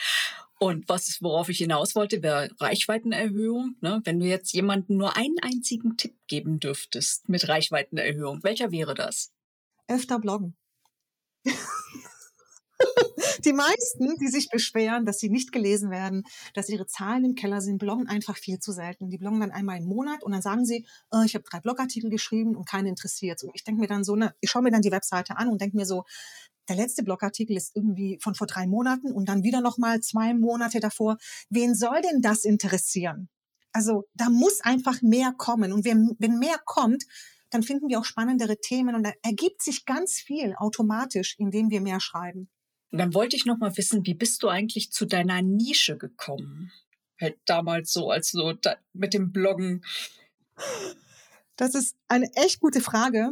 Und 0.59 0.87
was, 0.87 1.21
worauf 1.21 1.49
ich 1.49 1.57
hinaus 1.57 1.95
wollte, 1.95 2.21
wäre 2.21 2.49
Reichweitenerhöhung. 2.59 3.75
Ne? 3.81 3.99
Wenn 4.03 4.19
du 4.19 4.27
jetzt 4.27 4.53
jemandem 4.53 4.97
nur 4.97 5.17
einen 5.17 5.39
einzigen 5.41 5.97
Tipp 5.97 6.15
geben 6.27 6.59
dürftest 6.59 7.29
mit 7.29 7.49
Reichweitenerhöhung, 7.49 8.43
welcher 8.43 8.71
wäre 8.71 8.93
das? 8.93 9.31
Öfter 9.87 10.19
bloggen. 10.19 10.55
die 13.45 13.53
meisten, 13.53 14.17
die 14.19 14.27
sich 14.27 14.49
beschweren, 14.49 15.05
dass 15.05 15.19
sie 15.19 15.29
nicht 15.29 15.51
gelesen 15.51 15.91
werden, 15.91 16.23
dass 16.53 16.69
ihre 16.69 16.85
Zahlen 16.85 17.25
im 17.25 17.35
Keller 17.35 17.61
sind, 17.61 17.77
bloggen 17.77 18.07
einfach 18.07 18.37
viel 18.37 18.59
zu 18.59 18.71
selten. 18.71 19.09
Die 19.09 19.17
bloggen 19.17 19.39
dann 19.39 19.51
einmal 19.51 19.77
im 19.77 19.85
Monat 19.85 20.23
und 20.23 20.31
dann 20.31 20.41
sagen 20.41 20.65
sie, 20.65 20.85
oh, 21.11 21.21
ich 21.25 21.35
habe 21.35 21.45
drei 21.49 21.59
Blogartikel 21.59 22.09
geschrieben 22.09 22.55
und 22.55 22.67
keinen 22.67 22.87
interessiert. 22.87 23.43
Und 23.43 23.51
ich 23.53 23.63
denke 23.63 23.81
mir 23.81 23.87
dann 23.87 24.03
so, 24.03 24.15
ne, 24.15 24.33
ich 24.41 24.49
schaue 24.49 24.61
mir 24.61 24.71
dann 24.71 24.81
die 24.81 24.91
Webseite 24.91 25.37
an 25.37 25.49
und 25.49 25.61
denke 25.61 25.77
mir 25.77 25.85
so, 25.85 26.03
der 26.69 26.75
letzte 26.77 27.03
Blogartikel 27.03 27.57
ist 27.57 27.75
irgendwie 27.75 28.17
von 28.21 28.35
vor 28.35 28.47
drei 28.47 28.67
Monaten 28.67 29.11
und 29.11 29.27
dann 29.27 29.43
wieder 29.43 29.61
noch 29.61 29.77
mal 29.77 29.99
zwei 29.99 30.33
Monate 30.33 30.79
davor. 30.79 31.17
Wen 31.49 31.75
soll 31.75 32.01
denn 32.01 32.21
das 32.21 32.45
interessieren? 32.45 33.29
Also 33.73 34.05
da 34.13 34.29
muss 34.29 34.61
einfach 34.61 35.01
mehr 35.01 35.33
kommen. 35.35 35.73
Und 35.73 35.83
wenn 35.83 36.39
mehr 36.39 36.57
kommt, 36.63 37.03
dann 37.49 37.63
finden 37.63 37.89
wir 37.89 37.99
auch 37.99 38.05
spannendere 38.05 38.57
Themen 38.57 38.95
und 38.95 39.03
da 39.03 39.11
ergibt 39.21 39.61
sich 39.61 39.85
ganz 39.85 40.13
viel 40.13 40.55
automatisch, 40.57 41.35
indem 41.37 41.69
wir 41.69 41.81
mehr 41.81 41.99
schreiben. 41.99 42.49
Und 42.93 42.99
dann 42.99 43.15
wollte 43.15 43.35
ich 43.35 43.45
noch 43.45 43.57
mal 43.57 43.75
wissen, 43.75 44.05
wie 44.05 44.13
bist 44.13 44.43
du 44.43 44.49
eigentlich 44.49 44.91
zu 44.91 45.07
deiner 45.07 45.41
Nische 45.41 45.97
gekommen? 45.97 46.71
Halt 47.19 47.39
damals 47.45 47.91
so, 47.91 48.11
als 48.11 48.29
so 48.29 48.53
mit 48.93 49.15
dem 49.15 49.31
Bloggen. 49.31 49.83
Das 51.55 51.73
ist 51.73 51.97
eine 52.07 52.31
echt 52.35 52.59
gute 52.59 52.81
Frage. 52.81 53.31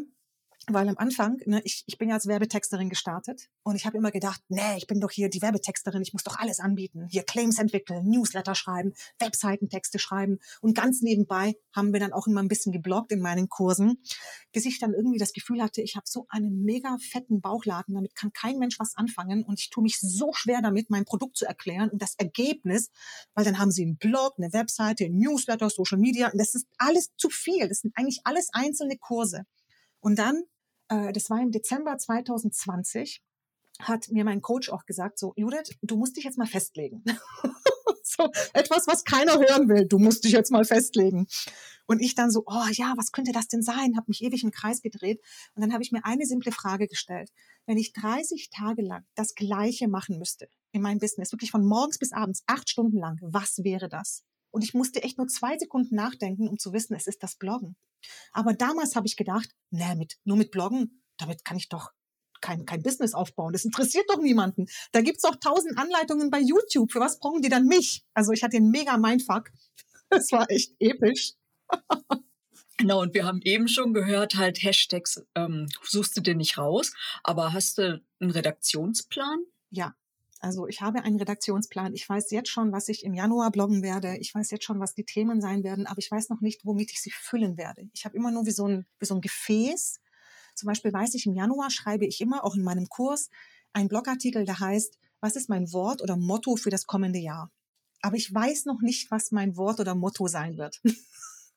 Weil 0.67 0.87
am 0.87 0.97
Anfang, 0.97 1.39
ne, 1.45 1.59
ich, 1.63 1.83
ich 1.87 1.97
bin 1.97 2.09
ja 2.09 2.15
als 2.15 2.27
Werbetexterin 2.27 2.89
gestartet 2.89 3.49
und 3.63 3.75
ich 3.75 3.87
habe 3.87 3.97
immer 3.97 4.11
gedacht, 4.11 4.41
nee, 4.47 4.77
ich 4.77 4.85
bin 4.85 4.99
doch 4.99 5.09
hier 5.09 5.27
die 5.27 5.41
Werbetexterin, 5.41 6.03
ich 6.03 6.13
muss 6.13 6.23
doch 6.23 6.37
alles 6.37 6.59
anbieten. 6.59 7.07
Hier 7.09 7.23
Claims 7.23 7.57
entwickeln, 7.57 8.07
Newsletter 8.07 8.53
schreiben, 8.53 8.93
Webseitentexte 9.17 9.97
schreiben 9.97 10.37
und 10.61 10.75
ganz 10.75 11.01
nebenbei 11.01 11.55
haben 11.73 11.93
wir 11.93 11.99
dann 11.99 12.13
auch 12.13 12.27
immer 12.27 12.43
ein 12.43 12.47
bisschen 12.47 12.71
gebloggt 12.71 13.11
in 13.11 13.21
meinen 13.21 13.49
Kursen, 13.49 14.03
bis 14.51 14.65
ich 14.65 14.77
dann 14.77 14.93
irgendwie 14.93 15.17
das 15.17 15.33
Gefühl 15.33 15.63
hatte, 15.63 15.81
ich 15.81 15.95
habe 15.95 16.05
so 16.07 16.27
einen 16.29 16.61
mega 16.63 16.95
fetten 16.99 17.41
Bauchladen, 17.41 17.95
damit 17.95 18.15
kann 18.15 18.31
kein 18.31 18.59
Mensch 18.59 18.79
was 18.79 18.95
anfangen 18.95 19.43
und 19.43 19.59
ich 19.59 19.71
tue 19.71 19.81
mich 19.81 19.99
so 19.99 20.31
schwer 20.33 20.61
damit, 20.61 20.91
mein 20.91 21.05
Produkt 21.05 21.37
zu 21.37 21.45
erklären 21.45 21.89
und 21.89 22.03
das 22.03 22.13
Ergebnis, 22.15 22.91
weil 23.33 23.45
dann 23.45 23.57
haben 23.57 23.71
sie 23.71 23.83
einen 23.83 23.97
Blog, 23.97 24.35
eine 24.37 24.53
Webseite, 24.53 25.09
Newsletter, 25.09 25.71
Social 25.71 25.97
Media 25.97 26.29
und 26.29 26.37
das 26.37 26.53
ist 26.53 26.67
alles 26.77 27.09
zu 27.17 27.29
viel. 27.29 27.67
Das 27.67 27.79
sind 27.79 27.97
eigentlich 27.97 28.21
alles 28.25 28.49
einzelne 28.53 28.97
Kurse. 28.97 29.45
Und 30.01 30.19
dann, 30.19 30.43
äh, 30.89 31.13
das 31.13 31.29
war 31.29 31.41
im 31.41 31.51
Dezember 31.51 31.97
2020, 31.97 33.23
hat 33.79 34.09
mir 34.09 34.25
mein 34.25 34.41
Coach 34.41 34.69
auch 34.69 34.85
gesagt, 34.85 35.17
so, 35.17 35.33
Judith, 35.35 35.77
du 35.81 35.95
musst 35.95 36.17
dich 36.17 36.25
jetzt 36.25 36.37
mal 36.37 36.47
festlegen. 36.47 37.03
so 38.03 38.29
etwas, 38.53 38.87
was 38.87 39.03
keiner 39.03 39.33
hören 39.39 39.69
will. 39.69 39.87
Du 39.87 39.97
musst 39.97 40.23
dich 40.23 40.33
jetzt 40.33 40.51
mal 40.51 40.65
festlegen. 40.65 41.27
Und 41.87 41.99
ich 41.99 42.15
dann 42.15 42.31
so, 42.31 42.43
oh 42.45 42.67
ja, 42.73 42.93
was 42.97 43.11
könnte 43.11 43.31
das 43.31 43.47
denn 43.47 43.61
sein? 43.61 43.95
Habe 43.95 44.05
mich 44.07 44.23
ewig 44.23 44.43
im 44.43 44.51
Kreis 44.51 44.81
gedreht. 44.81 45.21
Und 45.55 45.61
dann 45.61 45.73
habe 45.73 45.83
ich 45.83 45.91
mir 45.91 46.05
eine 46.05 46.25
simple 46.25 46.51
Frage 46.51 46.87
gestellt. 46.87 47.31
Wenn 47.65 47.77
ich 47.77 47.93
30 47.93 48.49
Tage 48.49 48.81
lang 48.81 49.05
das 49.15 49.35
Gleiche 49.35 49.87
machen 49.87 50.17
müsste 50.17 50.47
in 50.71 50.81
meinem 50.81 50.99
Business, 50.99 51.31
wirklich 51.31 51.51
von 51.51 51.65
morgens 51.65 51.97
bis 51.97 52.11
abends, 52.11 52.43
acht 52.47 52.69
Stunden 52.69 52.97
lang, 52.97 53.17
was 53.21 53.63
wäre 53.63 53.89
das? 53.89 54.23
Und 54.51 54.63
ich 54.63 54.73
musste 54.73 55.01
echt 55.03 55.17
nur 55.17 55.27
zwei 55.27 55.57
Sekunden 55.57 55.95
nachdenken, 55.95 56.47
um 56.47 56.59
zu 56.59 56.73
wissen, 56.73 56.95
es 56.95 57.07
ist 57.07 57.23
das 57.23 57.35
Bloggen. 57.35 57.75
Aber 58.31 58.53
damals 58.53 58.95
habe 58.95 59.07
ich 59.07 59.15
gedacht, 59.15 59.49
nee, 59.69 59.95
mit, 59.95 60.17
nur 60.23 60.37
mit 60.37 60.51
Bloggen, 60.51 61.03
damit 61.17 61.45
kann 61.45 61.57
ich 61.57 61.69
doch 61.69 61.91
kein, 62.41 62.65
kein 62.65 62.81
Business 62.81 63.13
aufbauen. 63.13 63.53
Das 63.53 63.65
interessiert 63.65 64.05
doch 64.09 64.19
niemanden. 64.19 64.65
Da 64.91 65.01
gibt's 65.01 65.21
doch 65.21 65.35
tausend 65.35 65.77
Anleitungen 65.77 66.29
bei 66.29 66.39
YouTube. 66.39 66.91
Für 66.91 66.99
was 66.99 67.19
brauchen 67.19 67.41
die 67.41 67.49
dann 67.49 67.67
mich? 67.67 68.03
Also 68.13 68.31
ich 68.31 68.43
hatte 68.43 68.57
einen 68.57 68.71
mega 68.71 68.97
Mindfuck. 68.97 69.51
Das 70.09 70.31
war 70.33 70.49
echt 70.49 70.73
episch. 70.79 71.35
Genau, 72.77 73.01
und 73.01 73.13
wir 73.13 73.25
haben 73.25 73.41
eben 73.43 73.67
schon 73.67 73.93
gehört, 73.93 74.35
halt 74.35 74.63
Hashtags 74.63 75.23
ähm, 75.35 75.67
suchst 75.83 76.17
du 76.17 76.21
dir 76.21 76.33
nicht 76.33 76.57
raus, 76.57 76.91
aber 77.23 77.53
hast 77.53 77.77
du 77.77 78.01
einen 78.19 78.31
Redaktionsplan? 78.31 79.37
Ja, 79.69 79.93
also 80.41 80.67
ich 80.67 80.81
habe 80.81 81.03
einen 81.03 81.19
Redaktionsplan. 81.19 81.93
Ich 81.93 82.09
weiß 82.09 82.31
jetzt 82.31 82.49
schon, 82.49 82.71
was 82.71 82.89
ich 82.89 83.05
im 83.05 83.13
Januar 83.13 83.51
bloggen 83.51 83.83
werde. 83.83 84.17
Ich 84.17 84.33
weiß 84.33 84.49
jetzt 84.49 84.65
schon, 84.65 84.79
was 84.79 84.95
die 84.95 85.05
Themen 85.05 85.39
sein 85.39 85.63
werden, 85.63 85.85
aber 85.85 85.99
ich 85.99 86.09
weiß 86.09 86.29
noch 86.29 86.41
nicht, 86.41 86.65
womit 86.65 86.91
ich 86.91 86.99
sie 86.99 87.11
füllen 87.11 87.57
werde. 87.57 87.87
Ich 87.93 88.05
habe 88.05 88.17
immer 88.17 88.31
nur 88.31 88.47
wie 88.47 88.51
so 88.51 88.67
ein, 88.67 88.87
wie 88.99 89.05
so 89.05 89.13
ein 89.13 89.21
Gefäß. 89.21 89.99
Zum 90.55 90.67
Beispiel 90.67 90.91
weiß 90.91 91.13
ich, 91.13 91.27
im 91.27 91.35
Januar 91.35 91.69
schreibe 91.69 92.07
ich 92.07 92.19
immer, 92.21 92.43
auch 92.43 92.55
in 92.55 92.63
meinem 92.63 92.89
Kurs, 92.89 93.29
einen 93.71 93.87
Blogartikel, 93.87 94.43
der 94.45 94.59
heißt, 94.59 94.97
was 95.19 95.35
ist 95.35 95.47
mein 95.47 95.71
Wort 95.71 96.01
oder 96.01 96.17
Motto 96.17 96.55
für 96.55 96.71
das 96.71 96.87
kommende 96.87 97.19
Jahr? 97.19 97.51
Aber 98.01 98.15
ich 98.15 98.33
weiß 98.33 98.65
noch 98.65 98.81
nicht, 98.81 99.11
was 99.11 99.31
mein 99.31 99.55
Wort 99.57 99.79
oder 99.79 99.93
Motto 99.93 100.27
sein 100.27 100.57
wird. 100.57 100.81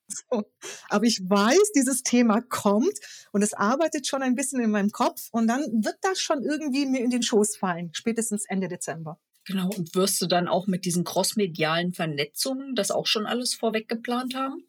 So. 0.06 0.44
Aber 0.88 1.04
ich 1.04 1.20
weiß, 1.23 1.73
dieses 1.75 2.02
Thema 2.02 2.42
kommt 2.42 2.99
und 3.32 3.42
es 3.42 3.54
arbeitet 3.54 4.06
schon 4.06 4.23
ein 4.23 4.34
bisschen 4.34 4.61
in 4.61 4.70
meinem 4.70 4.90
Kopf 4.90 5.28
und 5.32 5.46
dann 5.46 5.62
wird 5.62 5.96
das 6.02 6.20
schon 6.20 6.42
irgendwie 6.42 6.87
mir 6.87 7.00
in 7.00 7.11
den 7.11 7.23
Schoß 7.23 7.56
fallen, 7.56 7.90
spätestens 7.92 8.44
Ende 8.46 8.68
Dezember. 8.68 9.18
Genau, 9.46 9.68
und 9.76 9.94
wirst 9.94 10.20
du 10.23 10.26
dann 10.26 10.49
auch 10.49 10.66
mit 10.66 10.84
diesen 10.84 11.04
crossmedialen 11.04 11.92
Vernetzungen 11.92 12.75
das 12.75 12.90
auch 12.90 13.06
schon 13.06 13.26
alles 13.26 13.54
vorweg 13.54 13.88
geplant 13.88 14.34
haben? 14.34 14.66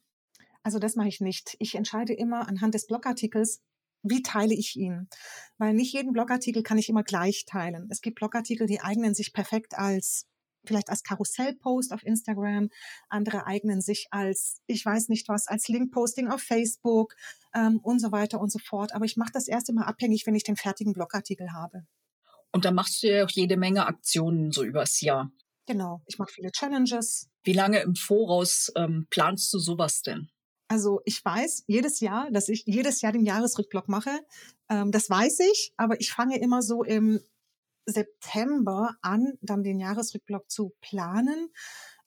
Also 0.63 0.79
das 0.79 0.95
mache 0.95 1.07
ich 1.07 1.21
nicht. 1.21 1.55
Ich 1.59 1.75
entscheide 1.75 2.13
immer 2.13 2.47
anhand 2.47 2.73
des 2.73 2.87
Blogartikels, 2.87 3.61
wie 4.03 4.21
teile 4.21 4.53
ich 4.53 4.75
ihn? 4.75 5.07
Weil 5.57 5.73
nicht 5.73 5.93
jeden 5.93 6.11
Blogartikel 6.11 6.61
kann 6.61 6.77
ich 6.77 6.89
immer 6.89 7.03
gleich 7.03 7.45
teilen. 7.45 7.87
Es 7.89 8.01
gibt 8.01 8.19
Blogartikel, 8.19 8.67
die 8.67 8.81
eignen 8.81 9.13
sich 9.15 9.33
perfekt 9.33 9.77
als 9.77 10.27
vielleicht 10.65 10.89
als 10.89 11.03
Karussellpost 11.03 11.91
auf 11.91 12.03
Instagram, 12.03 12.69
andere 13.09 13.45
eignen 13.45 13.81
sich 13.81 14.07
als, 14.11 14.61
ich 14.67 14.85
weiß 14.85 15.09
nicht 15.09 15.27
was, 15.27 15.47
als 15.47 15.67
Linkposting 15.67 16.29
auf 16.29 16.41
Facebook 16.41 17.15
ähm, 17.53 17.79
und 17.81 17.99
so 17.99 18.11
weiter 18.11 18.39
und 18.39 18.51
so 18.51 18.59
fort. 18.59 18.93
Aber 18.93 19.05
ich 19.05 19.17
mache 19.17 19.31
das 19.33 19.47
erst 19.47 19.69
immer 19.69 19.87
abhängig, 19.87 20.25
wenn 20.25 20.35
ich 20.35 20.43
den 20.43 20.55
fertigen 20.55 20.93
Blogartikel 20.93 21.51
habe. 21.53 21.85
Und 22.51 22.65
dann 22.65 22.75
machst 22.75 23.03
du 23.03 23.07
ja 23.07 23.25
auch 23.25 23.29
jede 23.29 23.57
Menge 23.57 23.85
Aktionen 23.85 24.51
so 24.51 24.63
übers 24.63 25.01
Jahr. 25.01 25.31
Genau, 25.67 26.01
ich 26.05 26.17
mache 26.19 26.31
viele 26.31 26.51
Challenges. 26.51 27.27
Wie 27.43 27.53
lange 27.53 27.81
im 27.81 27.95
Voraus 27.95 28.71
ähm, 28.75 29.07
planst 29.09 29.53
du 29.53 29.59
sowas 29.59 30.01
denn? 30.01 30.29
Also 30.67 31.01
ich 31.05 31.23
weiß 31.23 31.63
jedes 31.67 31.99
Jahr, 31.99 32.29
dass 32.31 32.49
ich 32.49 32.63
jedes 32.65 33.01
Jahr 33.01 33.11
den 33.11 33.25
Jahresrückblock 33.25 33.87
mache. 33.87 34.19
Ähm, 34.69 34.91
das 34.91 35.09
weiß 35.09 35.39
ich, 35.51 35.73
aber 35.77 35.99
ich 35.99 36.11
fange 36.11 36.39
immer 36.39 36.61
so 36.61 36.83
im 36.83 37.19
September 37.85 38.95
an, 39.01 39.33
dann 39.41 39.63
den 39.63 39.79
Jahresrückblock 39.79 40.49
zu 40.49 40.73
planen. 40.81 41.49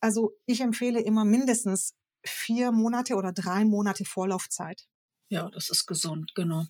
Also 0.01 0.33
ich 0.47 0.61
empfehle 0.61 1.01
immer 1.01 1.25
mindestens 1.25 1.95
vier 2.25 2.73
Monate 2.73 3.15
oder 3.15 3.33
drei 3.33 3.65
Monate 3.65 4.05
Vorlaufzeit. 4.05 4.87
Ja, 5.31 5.51
das 5.51 5.71
ist 5.71 5.87
gesund, 5.87 6.35
genau. 6.35 6.65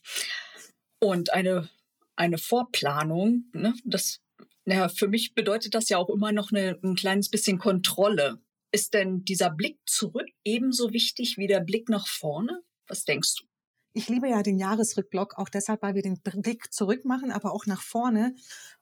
Und 1.00 1.32
eine, 1.32 1.68
eine 2.16 2.38
Vorplanung, 2.38 3.44
ne, 3.52 3.74
das, 3.84 4.20
ja, 4.64 4.88
für 4.88 5.08
mich 5.08 5.34
bedeutet 5.34 5.74
das 5.74 5.88
ja 5.88 5.98
auch 5.98 6.10
immer 6.10 6.32
noch 6.32 6.50
eine, 6.50 6.78
ein 6.82 6.96
kleines 6.96 7.30
bisschen 7.30 7.58
Kontrolle. 7.58 8.42
Ist 8.70 8.94
denn 8.94 9.24
dieser 9.24 9.50
Blick 9.50 9.78
zurück 9.86 10.28
ebenso 10.44 10.92
wichtig 10.92 11.38
wie 11.38 11.46
der 11.46 11.60
Blick 11.60 11.88
nach 11.88 12.06
vorne? 12.06 12.62
Was 12.86 13.04
denkst 13.04 13.36
du? 13.36 13.47
Ich 13.92 14.08
liebe 14.08 14.28
ja 14.28 14.42
den 14.42 14.58
Jahresrückblock, 14.58 15.38
auch 15.38 15.48
deshalb, 15.48 15.82
weil 15.82 15.94
wir 15.94 16.02
den 16.02 16.20
Blick 16.22 16.72
zurück 16.72 17.04
machen, 17.04 17.32
aber 17.32 17.52
auch 17.52 17.66
nach 17.66 17.82
vorne. 17.82 18.34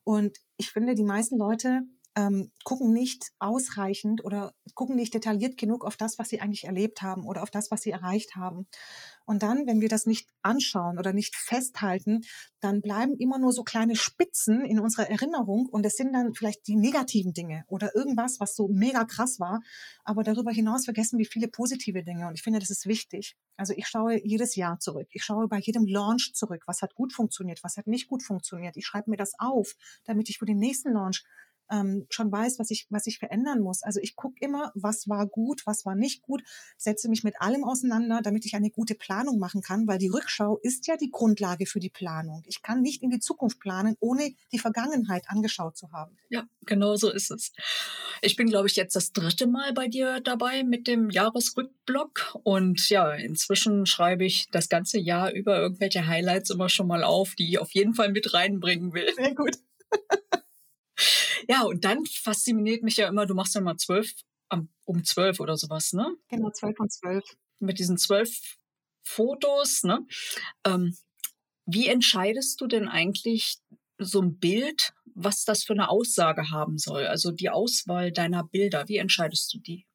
Und 0.05 0.39
ich 0.57 0.71
finde, 0.71 0.95
die 0.95 1.05
meisten 1.05 1.39
Leute 1.39 1.83
ähm, 2.17 2.51
gucken 2.65 2.93
nicht 2.93 3.31
ausreichend 3.39 4.25
oder 4.25 4.55
gucken 4.75 4.97
nicht 4.97 5.13
detailliert 5.13 5.59
genug 5.59 5.85
auf 5.85 5.97
das, 5.97 6.19
was 6.19 6.31
sie 6.31 6.41
eigentlich 6.41 6.65
erlebt 6.65 7.03
haben 7.03 7.27
oder 7.27 7.43
auf 7.43 7.51
das, 7.51 7.71
was 7.71 7.83
sie 7.83 7.91
erreicht 7.91 8.37
haben. 8.37 8.67
Und 9.27 9.43
dann, 9.43 9.67
wenn 9.67 9.81
wir 9.81 9.89
das 9.89 10.07
nicht 10.07 10.29
anschauen 10.43 10.99
oder 10.99 11.13
nicht 11.13 11.37
festhalten, 11.37 12.23
dann 12.61 12.81
bleiben 12.81 13.17
immer 13.19 13.39
nur 13.39 13.53
so 13.53 13.65
kleine 13.65 13.97
Spitzen 13.97 14.65
in 14.65 14.81
unserer 14.81 15.11
Erinnerung 15.11 15.67
und 15.67 15.85
es 15.85 15.97
sind 15.97 16.13
dann 16.13 16.33
vielleicht 16.33 16.67
die 16.69 16.77
negativen 16.77 17.35
Dinge 17.35 17.65
oder 17.69 17.95
irgendwas, 17.95 18.41
was 18.41 18.57
so 18.57 18.69
mega 18.69 19.05
krass 19.05 19.39
war. 19.39 19.61
Aber 20.05 20.23
darüber 20.23 20.53
hinaus 20.53 20.85
vergessen 20.85 21.19
wir 21.19 21.27
viele 21.27 21.49
positive 21.49 22.03
Dinge 22.03 22.29
und 22.29 22.35
ich 22.35 22.43
finde, 22.43 22.61
das 22.61 22.71
ist 22.71 22.87
wichtig. 22.87 23.37
Also 23.57 23.75
ich 23.77 23.89
schaue 23.89 24.25
jedes 24.25 24.55
Jahr 24.55 24.79
zurück. 24.79 25.09
Ich 25.11 25.25
schaue 25.25 25.49
bei 25.49 25.59
jedem 25.59 25.87
Launch 25.87 26.33
zurück. 26.35 26.63
Was 26.67 26.81
hat 26.81 26.95
gut 26.95 27.13
funktioniert? 27.13 27.63
Was 27.63 27.77
hat 27.77 27.87
nicht 27.87 28.09
gut 28.09 28.23
funktioniert? 28.23 28.77
Ich 28.77 28.87
schreibe 28.87 29.11
mir 29.11 29.17
das 29.17 29.33
auf, 29.39 29.75
damit 30.05 30.31
ich 30.31 30.39
für 30.39 30.47
den 30.47 30.59
nächsten 30.59 30.93
Launch 30.93 31.25
ähm, 31.71 32.07
schon 32.11 32.31
weiß, 32.31 32.59
was 32.59 32.71
ich, 32.71 32.87
was 32.91 33.07
ich 33.07 33.19
verändern 33.19 33.61
muss. 33.61 33.83
Also 33.83 34.01
ich 34.01 34.17
gucke 34.17 34.37
immer, 34.41 34.73
was 34.75 35.09
war 35.09 35.27
gut, 35.27 35.63
was 35.67 35.85
war 35.85 35.95
nicht 35.95 36.23
gut, 36.23 36.43
setze 36.77 37.09
mich 37.09 37.25
mit 37.25 37.41
allem 37.41 37.65
auseinander, 37.65 38.21
damit 38.23 38.47
ich 38.47 38.55
eine 38.55 38.71
gute 38.71 38.95
Planung 38.95 39.39
machen 39.39 39.63
kann, 39.63 39.87
weil 39.87 39.99
die 39.99 40.09
Rückschau 40.09 40.59
ist 40.63 40.87
ja 40.87 40.97
die 40.97 41.11
Grundlage 41.11 41.67
für 41.67 41.81
die 41.81 41.91
Planung. 41.91 42.43
Ich 42.47 42.63
kann 42.63 42.83
nicht 42.83 43.03
in 43.03 43.11
die 43.11 43.21
Zukunft 43.21 43.61
planen, 43.61 43.97
ohne 44.01 44.35
die 44.53 44.59
Vergangenheit 44.59 45.25
angeschaut 45.29 45.77
zu 45.77 45.93
haben. 45.93 46.17
Ja, 46.29 46.45
genau 46.63 46.97
so 46.97 47.11
ist 47.11 47.31
es. 47.31 47.53
Ich 48.23 48.37
bin, 48.37 48.49
glaube 48.49 48.69
ich, 48.69 48.77
jetzt 48.77 48.97
das 48.97 49.13
dritte 49.13 49.47
Mal 49.47 49.73
bei 49.73 49.89
dir 49.89 50.21
dabei 50.21 50.65
mit 50.65 50.87
dem 50.87 51.11
Jahresrückblock 51.11 52.39
und 52.43 52.89
ja, 52.89 53.13
inzwischen 53.13 53.87
schreibe 53.87 54.25
ich 54.25 54.49
das 54.51 54.69
ganze 54.69 54.99
Jahr 54.99 55.33
über 55.33 55.59
irgendwelche 55.59 56.07
Highlights 56.07 56.51
immer 56.51 56.69
schon 56.69 56.87
mal 56.87 57.05
auf, 57.05 57.35
die 57.35 57.51
ich 57.51 57.59
auf 57.59 57.73
jeden 57.73 57.95
Fall 57.95 58.11
mit 58.13 58.33
reinbringen 58.33 58.93
will. 58.93 59.13
Sehr 59.15 59.35
gut. 59.35 59.57
Ja, 61.49 61.63
und 61.63 61.85
dann 61.85 62.05
fasziniert 62.07 62.83
mich 62.83 62.97
ja 62.97 63.09
immer, 63.09 63.27
du 63.27 63.35
machst 63.35 63.55
ja 63.55 63.61
mal 63.61 63.77
zwölf 63.77 64.11
um 64.87 65.05
zwölf 65.05 65.41
oder 65.41 65.57
sowas, 65.57 65.93
ne? 65.93 66.17
Genau, 66.29 66.51
zwölf 66.51 66.79
und 66.81 66.91
zwölf. 66.91 67.25
Mit 67.59 67.79
diesen 67.79 67.99
zwölf 67.99 68.57
Fotos, 69.03 69.83
ne? 69.83 70.07
Ähm, 70.65 70.97
wie 71.67 71.89
entscheidest 71.89 72.61
du 72.61 72.67
denn 72.67 72.89
eigentlich 72.89 73.59
so 73.99 74.23
ein 74.23 74.39
Bild, 74.39 74.95
was 75.15 75.45
das 75.45 75.65
für 75.65 75.73
eine 75.73 75.89
Aussage 75.89 76.51
haben 76.51 76.79
soll? 76.79 77.07
Also 77.07 77.33
die 77.33 77.51
Auswahl 77.51 78.13
deiner 78.13 78.45
Bilder, 78.45 78.89
wie 78.89 78.99
entscheidest 78.99 79.53
du 79.53 79.59
die? 79.59 79.87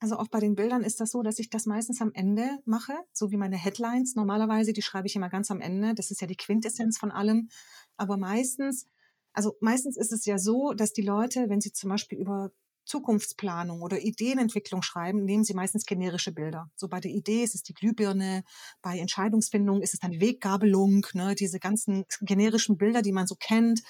Also 0.00 0.16
auch 0.16 0.28
bei 0.28 0.38
den 0.38 0.54
Bildern 0.54 0.84
ist 0.84 1.00
das 1.00 1.10
so, 1.10 1.22
dass 1.22 1.40
ich 1.40 1.50
das 1.50 1.66
meistens 1.66 2.00
am 2.00 2.12
Ende 2.14 2.48
mache, 2.64 2.94
so 3.12 3.32
wie 3.32 3.36
meine 3.36 3.56
Headlines. 3.56 4.14
Normalerweise, 4.14 4.72
die 4.72 4.82
schreibe 4.82 5.08
ich 5.08 5.16
immer 5.16 5.28
ganz 5.28 5.50
am 5.50 5.60
Ende. 5.60 5.94
Das 5.94 6.10
ist 6.10 6.20
ja 6.20 6.28
die 6.28 6.36
Quintessenz 6.36 6.98
von 6.98 7.10
allem. 7.10 7.48
Aber 7.96 8.16
meistens 8.16 8.86
also 9.32 9.56
meistens 9.60 9.96
ist 9.96 10.12
es 10.12 10.24
ja 10.24 10.38
so, 10.38 10.72
dass 10.72 10.92
die 10.92 11.02
Leute, 11.02 11.48
wenn 11.48 11.60
sie 11.60 11.72
zum 11.72 11.90
Beispiel 11.90 12.18
über 12.18 12.50
Zukunftsplanung 12.88 13.82
oder 13.82 14.00
Ideenentwicklung 14.00 14.82
schreiben, 14.82 15.24
nehmen 15.24 15.44
sie 15.44 15.54
meistens 15.54 15.84
generische 15.84 16.32
Bilder. 16.32 16.70
So 16.74 16.88
bei 16.88 17.00
der 17.00 17.10
Idee 17.10 17.44
ist 17.44 17.54
es 17.54 17.62
die 17.62 17.74
Glühbirne, 17.74 18.42
bei 18.82 18.98
Entscheidungsfindung 18.98 19.82
ist 19.82 19.94
es 19.94 20.00
dann 20.00 20.10
die 20.10 20.20
Weggabelung, 20.20 21.06
ne, 21.12 21.34
diese 21.34 21.60
ganzen 21.60 22.04
generischen 22.22 22.78
Bilder, 22.78 23.02
die 23.02 23.12
man 23.12 23.26
so 23.26 23.36
kennt. 23.38 23.82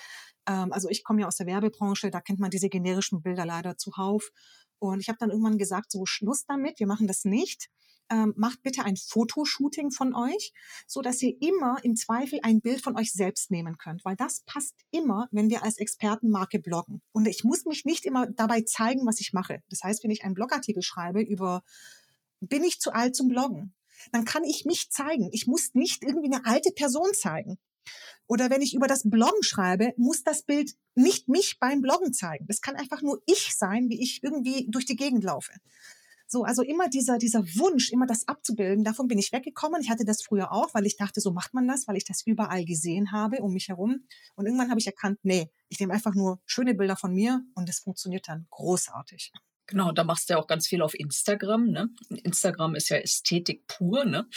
Ähm, 0.46 0.72
also 0.72 0.88
ich 0.88 1.04
komme 1.04 1.22
ja 1.22 1.28
aus 1.28 1.36
der 1.36 1.46
Werbebranche, 1.46 2.10
da 2.10 2.20
kennt 2.20 2.40
man 2.40 2.50
diese 2.50 2.68
generischen 2.68 3.22
Bilder 3.22 3.46
leider 3.46 3.76
zuhauf. 3.76 4.30
Und 4.80 5.00
ich 5.00 5.08
habe 5.08 5.18
dann 5.18 5.30
irgendwann 5.30 5.58
gesagt, 5.58 5.92
so 5.92 6.04
Schluss 6.04 6.44
damit, 6.46 6.80
wir 6.80 6.86
machen 6.86 7.06
das 7.06 7.24
nicht 7.24 7.68
ähm, 8.10 8.34
macht 8.36 8.62
bitte 8.62 8.84
ein 8.84 8.96
Fotoshooting 8.96 9.90
von 9.90 10.14
euch, 10.14 10.52
so 10.86 11.02
dass 11.02 11.22
ihr 11.22 11.36
immer 11.40 11.78
im 11.82 11.96
Zweifel 11.96 12.40
ein 12.42 12.60
Bild 12.60 12.80
von 12.80 12.96
euch 12.96 13.12
selbst 13.12 13.50
nehmen 13.50 13.78
könnt, 13.78 14.04
weil 14.04 14.16
das 14.16 14.42
passt 14.46 14.74
immer, 14.90 15.28
wenn 15.30 15.50
wir 15.50 15.62
als 15.62 15.78
Expertenmarke 15.78 16.58
bloggen. 16.58 17.02
Und 17.12 17.28
ich 17.28 17.44
muss 17.44 17.64
mich 17.64 17.84
nicht 17.84 18.04
immer 18.04 18.26
dabei 18.26 18.62
zeigen, 18.62 19.06
was 19.06 19.20
ich 19.20 19.32
mache. 19.32 19.62
Das 19.68 19.82
heißt, 19.82 20.04
wenn 20.04 20.10
ich 20.10 20.24
einen 20.24 20.34
Blogartikel 20.34 20.82
schreibe 20.82 21.20
über 21.22 21.62
bin 22.40 22.62
ich 22.62 22.80
zu 22.80 22.92
alt 22.92 23.16
zum 23.16 23.28
Bloggen, 23.28 23.74
dann 24.12 24.24
kann 24.24 24.44
ich 24.44 24.64
mich 24.64 24.90
zeigen. 24.90 25.28
Ich 25.32 25.46
muss 25.46 25.74
nicht 25.74 26.02
irgendwie 26.02 26.32
eine 26.32 26.46
alte 26.46 26.70
Person 26.70 27.12
zeigen. 27.14 27.58
Oder 28.26 28.50
wenn 28.50 28.62
ich 28.62 28.74
über 28.74 28.86
das 28.86 29.08
Bloggen 29.08 29.42
schreibe, 29.42 29.94
muss 29.96 30.22
das 30.22 30.42
Bild 30.42 30.74
nicht 30.94 31.28
mich 31.28 31.58
beim 31.58 31.80
Bloggen 31.80 32.12
zeigen. 32.12 32.46
Das 32.46 32.60
kann 32.60 32.76
einfach 32.76 33.02
nur 33.02 33.22
ich 33.26 33.56
sein, 33.56 33.88
wie 33.88 34.00
ich 34.02 34.22
irgendwie 34.22 34.66
durch 34.68 34.84
die 34.84 34.96
Gegend 34.96 35.24
laufe. 35.24 35.52
So, 36.30 36.44
also 36.44 36.62
immer 36.62 36.88
dieser, 36.88 37.16
dieser 37.16 37.40
Wunsch, 37.56 37.90
immer 37.90 38.06
das 38.06 38.28
abzubilden, 38.28 38.84
davon 38.84 39.08
bin 39.08 39.18
ich 39.18 39.32
weggekommen. 39.32 39.80
Ich 39.80 39.88
hatte 39.88 40.04
das 40.04 40.22
früher 40.22 40.52
auch, 40.52 40.74
weil 40.74 40.84
ich 40.84 40.98
dachte, 40.98 41.22
so 41.22 41.32
macht 41.32 41.54
man 41.54 41.66
das, 41.66 41.88
weil 41.88 41.96
ich 41.96 42.04
das 42.04 42.20
überall 42.26 42.66
gesehen 42.66 43.12
habe 43.12 43.38
um 43.38 43.54
mich 43.54 43.68
herum. 43.68 44.04
Und 44.36 44.44
irgendwann 44.44 44.68
habe 44.68 44.78
ich 44.78 44.86
erkannt, 44.86 45.18
nee, 45.22 45.50
ich 45.70 45.80
nehme 45.80 45.94
einfach 45.94 46.14
nur 46.14 46.38
schöne 46.44 46.74
Bilder 46.74 46.96
von 46.96 47.14
mir 47.14 47.42
und 47.54 47.66
das 47.66 47.78
funktioniert 47.78 48.28
dann 48.28 48.46
großartig. 48.50 49.32
Genau, 49.66 49.90
da 49.92 50.04
machst 50.04 50.28
du 50.28 50.34
ja 50.34 50.38
auch 50.38 50.46
ganz 50.46 50.66
viel 50.66 50.82
auf 50.82 50.92
Instagram. 50.92 51.70
Ne? 51.70 51.88
Instagram 52.10 52.74
ist 52.74 52.90
ja 52.90 52.98
Ästhetik 52.98 53.66
pur. 53.66 54.04
Ne? 54.04 54.28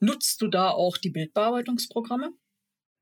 Nutzt 0.00 0.42
du 0.42 0.48
da 0.48 0.70
auch 0.70 0.96
die 0.96 1.10
Bildbearbeitungsprogramme? 1.10 2.32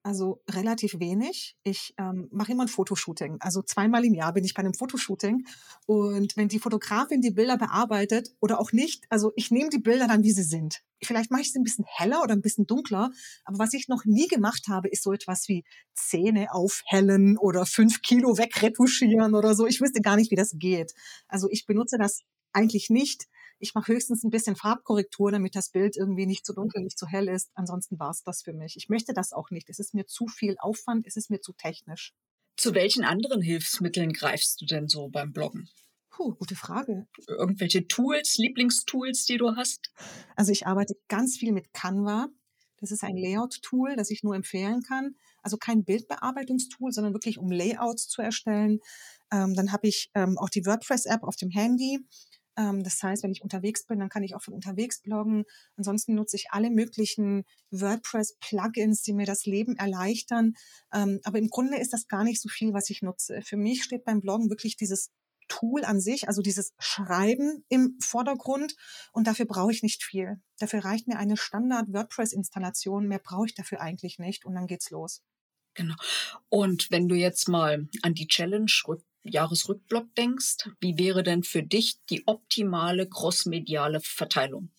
Also 0.02 0.40
relativ 0.48 0.98
wenig. 0.98 1.56
Ich 1.62 1.92
ähm, 1.98 2.28
mache 2.32 2.52
immer 2.52 2.64
ein 2.64 2.68
Fotoshooting. 2.68 3.36
Also 3.40 3.60
zweimal 3.60 4.02
im 4.04 4.14
Jahr 4.14 4.32
bin 4.32 4.44
ich 4.44 4.54
bei 4.54 4.60
einem 4.60 4.72
Fotoshooting. 4.72 5.44
Und 5.84 6.36
wenn 6.38 6.48
die 6.48 6.58
Fotografin 6.58 7.20
die 7.20 7.32
Bilder 7.32 7.58
bearbeitet 7.58 8.30
oder 8.40 8.60
auch 8.60 8.72
nicht, 8.72 9.04
also 9.10 9.32
ich 9.36 9.50
nehme 9.50 9.68
die 9.68 9.78
Bilder 9.78 10.08
dann, 10.08 10.22
wie 10.22 10.32
sie 10.32 10.42
sind. 10.42 10.82
Vielleicht 11.02 11.30
mache 11.30 11.42
ich 11.42 11.52
sie 11.52 11.58
ein 11.58 11.64
bisschen 11.64 11.84
heller 11.86 12.22
oder 12.22 12.32
ein 12.32 12.40
bisschen 12.40 12.66
dunkler. 12.66 13.10
Aber 13.44 13.58
was 13.58 13.74
ich 13.74 13.88
noch 13.88 14.06
nie 14.06 14.26
gemacht 14.26 14.68
habe, 14.68 14.88
ist 14.88 15.02
so 15.02 15.12
etwas 15.12 15.48
wie 15.48 15.64
Zähne 15.92 16.54
aufhellen 16.54 17.36
oder 17.36 17.66
fünf 17.66 18.00
Kilo 18.00 18.38
wegretuschieren 18.38 19.34
oder 19.34 19.54
so. 19.54 19.66
Ich 19.66 19.82
wüsste 19.82 20.00
gar 20.00 20.16
nicht, 20.16 20.30
wie 20.30 20.36
das 20.36 20.54
geht. 20.58 20.94
Also 21.28 21.48
ich 21.50 21.66
benutze 21.66 21.98
das 21.98 22.22
eigentlich 22.54 22.88
nicht. 22.88 23.26
Ich 23.60 23.74
mache 23.74 23.92
höchstens 23.92 24.24
ein 24.24 24.30
bisschen 24.30 24.56
Farbkorrektur, 24.56 25.30
damit 25.30 25.54
das 25.54 25.70
Bild 25.70 25.96
irgendwie 25.96 26.26
nicht 26.26 26.46
zu 26.46 26.54
dunkel, 26.54 26.82
nicht 26.82 26.98
zu 26.98 27.06
hell 27.06 27.28
ist. 27.28 27.50
Ansonsten 27.54 27.98
war 27.98 28.10
es 28.10 28.22
das 28.22 28.42
für 28.42 28.54
mich. 28.54 28.74
Ich 28.76 28.88
möchte 28.88 29.12
das 29.12 29.32
auch 29.32 29.50
nicht. 29.50 29.68
Es 29.68 29.78
ist 29.78 29.94
mir 29.94 30.06
zu 30.06 30.26
viel 30.26 30.56
Aufwand, 30.58 31.06
es 31.06 31.16
ist 31.16 31.30
mir 31.30 31.40
zu 31.40 31.52
technisch. 31.52 32.14
Zu 32.56 32.74
welchen 32.74 33.04
anderen 33.04 33.42
Hilfsmitteln 33.42 34.12
greifst 34.12 34.60
du 34.60 34.66
denn 34.66 34.88
so 34.88 35.08
beim 35.08 35.32
Bloggen? 35.32 35.68
Puh, 36.10 36.34
gute 36.34 36.56
Frage. 36.56 37.06
Irgendwelche 37.28 37.86
Tools, 37.86 38.36
Lieblingstools, 38.38 39.24
die 39.24 39.38
du 39.38 39.56
hast? 39.56 39.92
Also 40.36 40.52
ich 40.52 40.66
arbeite 40.66 40.94
ganz 41.08 41.36
viel 41.36 41.52
mit 41.52 41.72
Canva. 41.72 42.28
Das 42.78 42.90
ist 42.90 43.04
ein 43.04 43.16
Layout-Tool, 43.16 43.94
das 43.96 44.10
ich 44.10 44.22
nur 44.22 44.34
empfehlen 44.34 44.82
kann. 44.82 45.14
Also 45.42 45.56
kein 45.56 45.84
Bildbearbeitungstool, 45.84 46.92
sondern 46.92 47.12
wirklich 47.12 47.38
um 47.38 47.50
Layouts 47.50 48.08
zu 48.08 48.22
erstellen. 48.22 48.80
Ähm, 49.30 49.54
dann 49.54 49.72
habe 49.72 49.88
ich 49.88 50.10
ähm, 50.14 50.36
auch 50.38 50.48
die 50.48 50.64
WordPress-App 50.64 51.22
auf 51.22 51.36
dem 51.36 51.50
Handy. 51.50 52.00
Ähm, 52.60 52.84
das 52.84 53.02
heißt, 53.02 53.22
wenn 53.22 53.32
ich 53.32 53.42
unterwegs 53.42 53.86
bin, 53.86 53.98
dann 53.98 54.10
kann 54.10 54.22
ich 54.22 54.34
auch 54.34 54.42
von 54.42 54.54
unterwegs 54.54 55.00
bloggen. 55.00 55.44
Ansonsten 55.76 56.14
nutze 56.14 56.36
ich 56.36 56.48
alle 56.50 56.70
möglichen 56.70 57.44
WordPress-Plugins, 57.70 59.02
die 59.02 59.14
mir 59.14 59.26
das 59.26 59.46
Leben 59.46 59.76
erleichtern. 59.76 60.52
Ähm, 60.92 61.20
aber 61.24 61.38
im 61.38 61.48
Grunde 61.48 61.78
ist 61.78 61.92
das 61.92 62.06
gar 62.06 62.24
nicht 62.24 62.40
so 62.40 62.48
viel, 62.48 62.74
was 62.74 62.90
ich 62.90 63.00
nutze. 63.02 63.40
Für 63.42 63.56
mich 63.56 63.82
steht 63.82 64.04
beim 64.04 64.20
Bloggen 64.20 64.50
wirklich 64.50 64.76
dieses 64.76 65.10
Tool 65.48 65.84
an 65.84 66.00
sich, 66.00 66.28
also 66.28 66.42
dieses 66.42 66.74
Schreiben 66.78 67.64
im 67.68 67.96
Vordergrund. 68.00 68.76
Und 69.12 69.26
dafür 69.26 69.46
brauche 69.46 69.72
ich 69.72 69.82
nicht 69.82 70.04
viel. 70.04 70.40
Dafür 70.58 70.84
reicht 70.84 71.08
mir 71.08 71.18
eine 71.18 71.36
Standard-WordPress-Installation. 71.36 73.08
Mehr 73.08 73.20
brauche 73.20 73.46
ich 73.46 73.54
dafür 73.54 73.80
eigentlich 73.80 74.18
nicht. 74.18 74.44
Und 74.44 74.54
dann 74.54 74.66
geht's 74.66 74.90
los. 74.90 75.22
Genau. 75.74 75.94
Und 76.48 76.90
wenn 76.90 77.08
du 77.08 77.14
jetzt 77.14 77.48
mal 77.48 77.88
an 78.02 78.14
die 78.14 78.26
Challenge 78.26 78.70
rück 78.86 79.02
Jahresrückblock 79.22 80.14
denkst, 80.14 80.68
wie 80.80 80.98
wäre 80.98 81.22
denn 81.22 81.42
für 81.42 81.62
dich 81.62 82.00
die 82.08 82.26
optimale 82.26 83.08
crossmediale 83.08 84.00
Verteilung? 84.00 84.70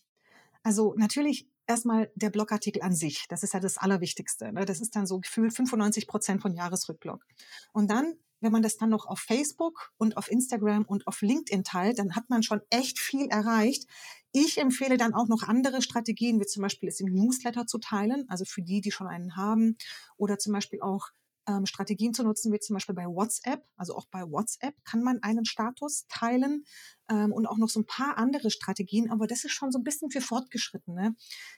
Also 0.64 0.94
natürlich 0.98 1.48
erstmal 1.68 2.12
der 2.16 2.30
Blogartikel 2.30 2.82
an 2.82 2.94
sich. 2.94 3.26
Das 3.30 3.44
ist 3.44 3.54
ja 3.54 3.60
das 3.60 3.78
Allerwichtigste. 3.78 4.52
Ne? 4.52 4.66
Das 4.66 4.82
ist 4.82 4.96
dann 4.96 5.08
so 5.08 5.20
gefühlt 5.20 5.54
95 5.54 6.08
Prozent 6.08 6.42
von 6.42 6.54
Jahresrückblock. 6.54 7.26
Und 7.72 7.90
dann, 7.90 8.16
wenn 8.42 8.52
man 8.52 8.62
das 8.62 8.78
dann 8.78 8.90
noch 8.90 9.06
auf 9.06 9.20
Facebook 9.20 9.92
und 9.98 10.18
auf 10.18 10.30
Instagram 10.30 10.84
und 10.84 11.08
auf 11.08 11.22
LinkedIn 11.22 11.64
teilt, 11.64 12.00
dann 12.00 12.16
hat 12.16 12.30
man 12.30 12.44
schon 12.44 12.62
echt 12.70 13.00
viel 13.00 13.28
erreicht. 13.28 13.88
Ich 14.34 14.58
empfehle 14.58 14.98
dann 14.98 15.14
auch 15.14 15.28
noch 15.28 15.44
andere 15.44 15.82
Strategien, 15.82 16.40
wie 16.40 16.46
zum 16.46 16.62
Beispiel 16.62 16.90
es 16.90 17.00
im 17.00 17.14
Newsletter 17.14 17.68
zu 17.68 17.80
teilen, 17.80 18.26
also 18.30 18.46
für 18.46 18.62
die, 18.62 18.82
die 18.82 18.92
schon 18.92 19.08
einen 19.08 19.36
haben, 19.36 19.78
oder 20.18 20.38
zum 20.38 20.54
Beispiel 20.54 20.82
auch 20.82 21.10
ähm, 21.52 21.66
Strategien 21.66 22.14
zu 22.14 22.24
nutzen, 22.24 22.52
wie 22.54 22.60
zum 22.60 22.76
Beispiel 22.76 22.96
bei 22.96 23.06
WhatsApp. 23.06 23.64
Also 23.76 23.96
auch 23.96 24.06
bei 24.10 24.22
WhatsApp 24.24 24.76
kann 24.86 25.04
man 25.04 25.22
einen 25.22 25.46
Status 25.46 26.06
teilen 26.08 26.64
ähm, 27.10 27.34
und 27.34 27.46
auch 27.46 27.58
noch 27.58 27.70
so 27.70 27.80
ein 27.80 27.86
paar 27.86 28.18
andere 28.18 28.50
Strategien. 28.52 29.12
Aber 29.12 29.28
das 29.28 29.44
ist 29.44 29.52
schon 29.52 29.72
so 29.72 29.80
ein 29.80 29.84
bisschen 29.84 30.12
für 30.12 30.22
Fortgeschrittene. 30.22 31.16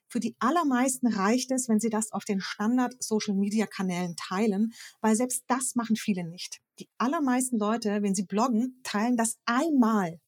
Für 0.08 0.20
die 0.20 0.36
allermeisten 0.40 1.08
reicht 1.08 1.52
es, 1.52 1.70
wenn 1.70 1.80
sie 1.80 1.90
das 1.90 2.12
auf 2.12 2.26
den 2.26 2.42
Standard-Social-Media-Kanälen 2.42 4.16
teilen, 4.16 4.74
weil 5.02 5.16
selbst 5.16 5.44
das 5.48 5.76
machen 5.76 5.96
viele 5.96 6.24
nicht. 6.24 6.62
Die 6.80 6.90
allermeisten 6.98 7.58
Leute, 7.58 8.02
wenn 8.02 8.16
sie 8.16 8.26
bloggen, 8.26 8.80
teilen 8.84 9.18
das 9.18 9.38
einmal. 9.46 10.20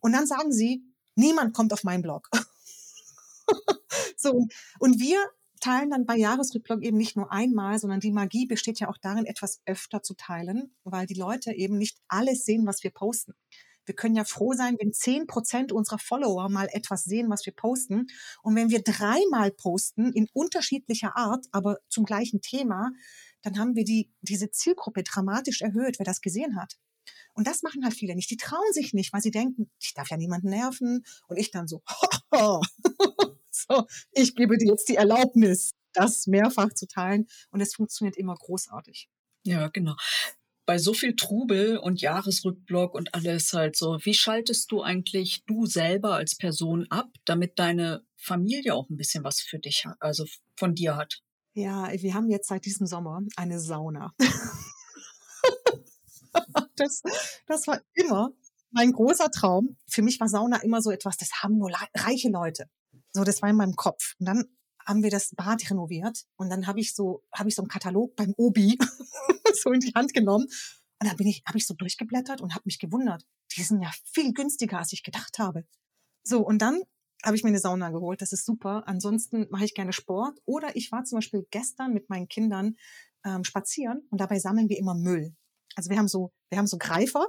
Und 0.00 0.12
dann 0.12 0.26
sagen 0.26 0.52
sie, 0.52 0.84
niemand 1.14 1.54
kommt 1.54 1.72
auf 1.72 1.84
meinen 1.84 2.02
Blog. 2.02 2.28
so, 4.16 4.46
und 4.78 5.00
wir 5.00 5.18
teilen 5.60 5.90
dann 5.90 6.06
bei 6.06 6.16
Jahresrückblick 6.16 6.82
eben 6.82 6.96
nicht 6.96 7.16
nur 7.16 7.30
einmal, 7.32 7.78
sondern 7.78 8.00
die 8.00 8.12
Magie 8.12 8.46
besteht 8.46 8.80
ja 8.80 8.88
auch 8.88 8.98
darin, 8.98 9.26
etwas 9.26 9.60
öfter 9.66 10.02
zu 10.02 10.14
teilen, 10.14 10.74
weil 10.84 11.06
die 11.06 11.14
Leute 11.14 11.52
eben 11.52 11.78
nicht 11.78 11.98
alles 12.08 12.44
sehen, 12.44 12.66
was 12.66 12.82
wir 12.82 12.90
posten. 12.90 13.34
Wir 13.86 13.94
können 13.94 14.14
ja 14.14 14.24
froh 14.24 14.52
sein, 14.52 14.76
wenn 14.78 14.92
zehn 14.92 15.26
Prozent 15.26 15.72
unserer 15.72 15.98
Follower 15.98 16.48
mal 16.48 16.68
etwas 16.70 17.04
sehen, 17.04 17.30
was 17.30 17.44
wir 17.46 17.54
posten. 17.54 18.06
Und 18.42 18.54
wenn 18.54 18.70
wir 18.70 18.82
dreimal 18.82 19.50
posten, 19.50 20.12
in 20.12 20.28
unterschiedlicher 20.32 21.16
Art, 21.16 21.46
aber 21.50 21.78
zum 21.88 22.04
gleichen 22.04 22.40
Thema, 22.40 22.92
dann 23.42 23.58
haben 23.58 23.74
wir 23.74 23.84
die, 23.84 24.10
diese 24.20 24.50
Zielgruppe 24.50 25.02
dramatisch 25.02 25.62
erhöht, 25.62 25.98
wer 25.98 26.06
das 26.06 26.20
gesehen 26.20 26.56
hat. 26.56 26.78
Und 27.34 27.46
das 27.46 27.62
machen 27.62 27.84
halt 27.84 27.94
viele 27.94 28.14
nicht. 28.14 28.30
Die 28.30 28.36
trauen 28.36 28.72
sich 28.72 28.92
nicht, 28.92 29.12
weil 29.12 29.22
sie 29.22 29.30
denken, 29.30 29.70
ich 29.80 29.94
darf 29.94 30.10
ja 30.10 30.16
niemanden 30.16 30.50
nerven. 30.50 31.04
Und 31.26 31.38
ich 31.38 31.50
dann 31.50 31.66
so, 31.66 31.82
so, 33.68 33.86
ich 34.12 34.34
gebe 34.34 34.56
dir 34.56 34.68
jetzt 34.68 34.88
die 34.88 34.96
Erlaubnis, 34.96 35.72
das 35.92 36.26
mehrfach 36.26 36.72
zu 36.72 36.86
teilen. 36.86 37.26
Und 37.50 37.60
es 37.60 37.74
funktioniert 37.74 38.16
immer 38.16 38.34
großartig. 38.34 39.08
Ja, 39.44 39.68
genau. 39.68 39.94
Bei 40.66 40.78
so 40.78 40.94
viel 40.94 41.16
Trubel 41.16 41.78
und 41.78 42.00
Jahresrückblock 42.00 42.94
und 42.94 43.14
alles 43.14 43.52
halt 43.52 43.76
so, 43.76 43.98
wie 44.02 44.14
schaltest 44.14 44.70
du 44.70 44.82
eigentlich 44.82 45.44
du 45.46 45.66
selber 45.66 46.14
als 46.14 46.36
Person 46.36 46.86
ab, 46.90 47.08
damit 47.24 47.58
deine 47.58 48.04
Familie 48.16 48.74
auch 48.74 48.88
ein 48.88 48.96
bisschen 48.96 49.24
was 49.24 49.40
für 49.40 49.58
dich, 49.58 49.84
also 49.98 50.26
von 50.56 50.74
dir 50.74 50.96
hat? 50.96 51.22
Ja, 51.54 51.90
wir 51.92 52.14
haben 52.14 52.30
jetzt 52.30 52.48
seit 52.48 52.64
diesem 52.64 52.86
Sommer 52.86 53.22
eine 53.36 53.58
Sauna. 53.58 54.14
das, 56.76 57.02
das 57.46 57.66
war 57.66 57.80
immer 57.94 58.30
mein 58.70 58.92
großer 58.92 59.32
Traum. 59.32 59.76
Für 59.88 60.02
mich 60.02 60.20
war 60.20 60.28
Sauna 60.28 60.62
immer 60.62 60.82
so 60.82 60.92
etwas, 60.92 61.16
das 61.16 61.42
haben 61.42 61.58
nur 61.58 61.72
reiche 61.96 62.28
Leute. 62.28 62.70
So, 63.12 63.24
das 63.24 63.42
war 63.42 63.50
in 63.50 63.56
meinem 63.56 63.74
Kopf. 63.76 64.14
Und 64.18 64.26
dann 64.26 64.44
haben 64.86 65.02
wir 65.02 65.10
das 65.10 65.30
Bad 65.34 65.68
renoviert 65.70 66.24
und 66.36 66.50
dann 66.50 66.66
habe 66.66 66.80
ich 66.80 66.94
so 66.94 67.22
habe 67.34 67.48
ich 67.48 67.54
so 67.54 67.62
einen 67.62 67.68
Katalog 67.68 68.16
beim 68.16 68.34
Obi 68.36 68.78
so 69.62 69.72
in 69.72 69.80
die 69.80 69.92
Hand 69.94 70.14
genommen 70.14 70.46
und 70.46 71.08
dann 71.08 71.16
bin 71.16 71.26
ich 71.26 71.42
habe 71.46 71.58
ich 71.58 71.66
so 71.66 71.74
durchgeblättert 71.74 72.40
und 72.40 72.54
habe 72.54 72.62
mich 72.64 72.78
gewundert. 72.78 73.24
Die 73.56 73.62
sind 73.62 73.82
ja 73.82 73.90
viel 74.12 74.32
günstiger 74.32 74.78
als 74.78 74.92
ich 74.92 75.02
gedacht 75.02 75.38
habe. 75.38 75.64
So 76.24 76.40
und 76.40 76.60
dann 76.60 76.82
habe 77.22 77.36
ich 77.36 77.44
mir 77.44 77.50
eine 77.50 77.58
Sauna 77.58 77.90
geholt. 77.90 78.22
Das 78.22 78.32
ist 78.32 78.46
super. 78.46 78.82
Ansonsten 78.86 79.46
mache 79.50 79.64
ich 79.64 79.74
gerne 79.74 79.92
Sport 79.92 80.38
oder 80.46 80.74
ich 80.74 80.90
war 80.90 81.04
zum 81.04 81.18
Beispiel 81.18 81.46
gestern 81.50 81.92
mit 81.92 82.08
meinen 82.08 82.28
Kindern 82.28 82.76
ähm, 83.24 83.44
spazieren 83.44 84.06
und 84.10 84.20
dabei 84.20 84.38
sammeln 84.38 84.68
wir 84.68 84.78
immer 84.78 84.94
Müll. 84.94 85.34
Also 85.76 85.90
wir 85.90 85.98
haben 85.98 86.08
so, 86.08 86.32
wir 86.48 86.58
haben 86.58 86.66
so 86.66 86.78
Greifer, 86.78 87.26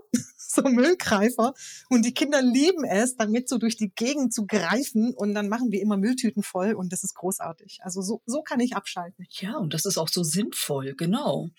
so 0.55 0.63
Müllgreifer 0.63 1.53
und 1.89 2.05
die 2.05 2.13
Kinder 2.13 2.41
lieben 2.41 2.83
es, 2.83 3.15
damit 3.15 3.49
so 3.49 3.57
durch 3.57 3.77
die 3.77 3.91
Gegend 3.93 4.33
zu 4.33 4.45
greifen 4.45 5.13
und 5.13 5.33
dann 5.33 5.49
machen 5.49 5.71
wir 5.71 5.81
immer 5.81 5.97
Mülltüten 5.97 6.43
voll 6.43 6.73
und 6.73 6.91
das 6.91 7.03
ist 7.03 7.15
großartig. 7.15 7.79
Also 7.81 8.01
so, 8.01 8.21
so 8.25 8.41
kann 8.41 8.59
ich 8.59 8.75
abschalten. 8.75 9.25
Ja, 9.29 9.57
und 9.57 9.73
das 9.73 9.85
ist 9.85 9.97
auch 9.97 10.09
so 10.09 10.23
sinnvoll, 10.23 10.95
genau. 10.95 11.49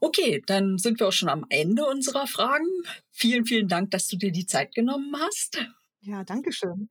Okay, 0.00 0.42
dann 0.46 0.78
sind 0.78 1.00
wir 1.00 1.08
auch 1.08 1.12
schon 1.12 1.28
am 1.28 1.46
Ende 1.48 1.86
unserer 1.86 2.26
Fragen. 2.26 2.66
Vielen, 3.10 3.46
vielen 3.46 3.68
Dank, 3.68 3.90
dass 3.90 4.08
du 4.08 4.16
dir 4.16 4.32
die 4.32 4.46
Zeit 4.46 4.74
genommen 4.74 5.14
hast. 5.18 5.58
Ja, 6.00 6.24
danke 6.24 6.52
schön. 6.52 6.88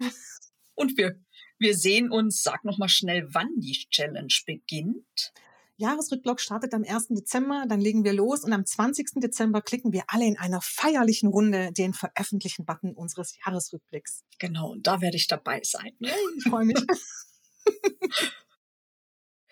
Und 0.75 0.97
wir, 0.97 1.19
wir 1.57 1.75
sehen 1.75 2.11
uns, 2.11 2.43
sag 2.43 2.63
nochmal 2.63 2.89
schnell, 2.89 3.27
wann 3.31 3.49
die 3.57 3.87
Challenge 3.89 4.33
beginnt. 4.45 5.33
Jahresrückblock 5.79 6.41
startet 6.41 6.73
am 6.73 6.83
1. 6.83 7.09
Dezember, 7.09 7.65
dann 7.69 7.79
legen 7.79 8.03
wir 8.03 8.13
los 8.13 8.43
und 8.43 8.51
am 8.51 8.65
20. 8.65 9.21
Dezember 9.21 9.61
klicken 9.61 9.93
wir 9.93 10.03
alle 10.07 10.25
in 10.25 10.37
einer 10.37 10.59
feierlichen 10.59 11.29
Runde 11.29 11.71
den 11.71 11.93
Veröffentlichen-Button 11.93 12.93
unseres 12.93 13.37
Jahresrückblicks. 13.45 14.23
Genau, 14.39 14.71
und 14.71 14.87
da 14.87 15.01
werde 15.01 15.17
ich 15.17 15.27
dabei 15.27 15.61
sein. 15.63 15.91
ich 15.99 16.43
freue 16.49 16.65
mich. 16.65 16.79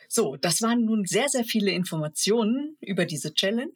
so, 0.10 0.36
das 0.36 0.64
waren 0.64 0.86
nun 0.86 1.06
sehr, 1.06 1.30
sehr 1.30 1.44
viele 1.44 1.72
Informationen 1.72 2.76
über 2.82 3.06
diese 3.06 3.36
Challenge 3.36 3.74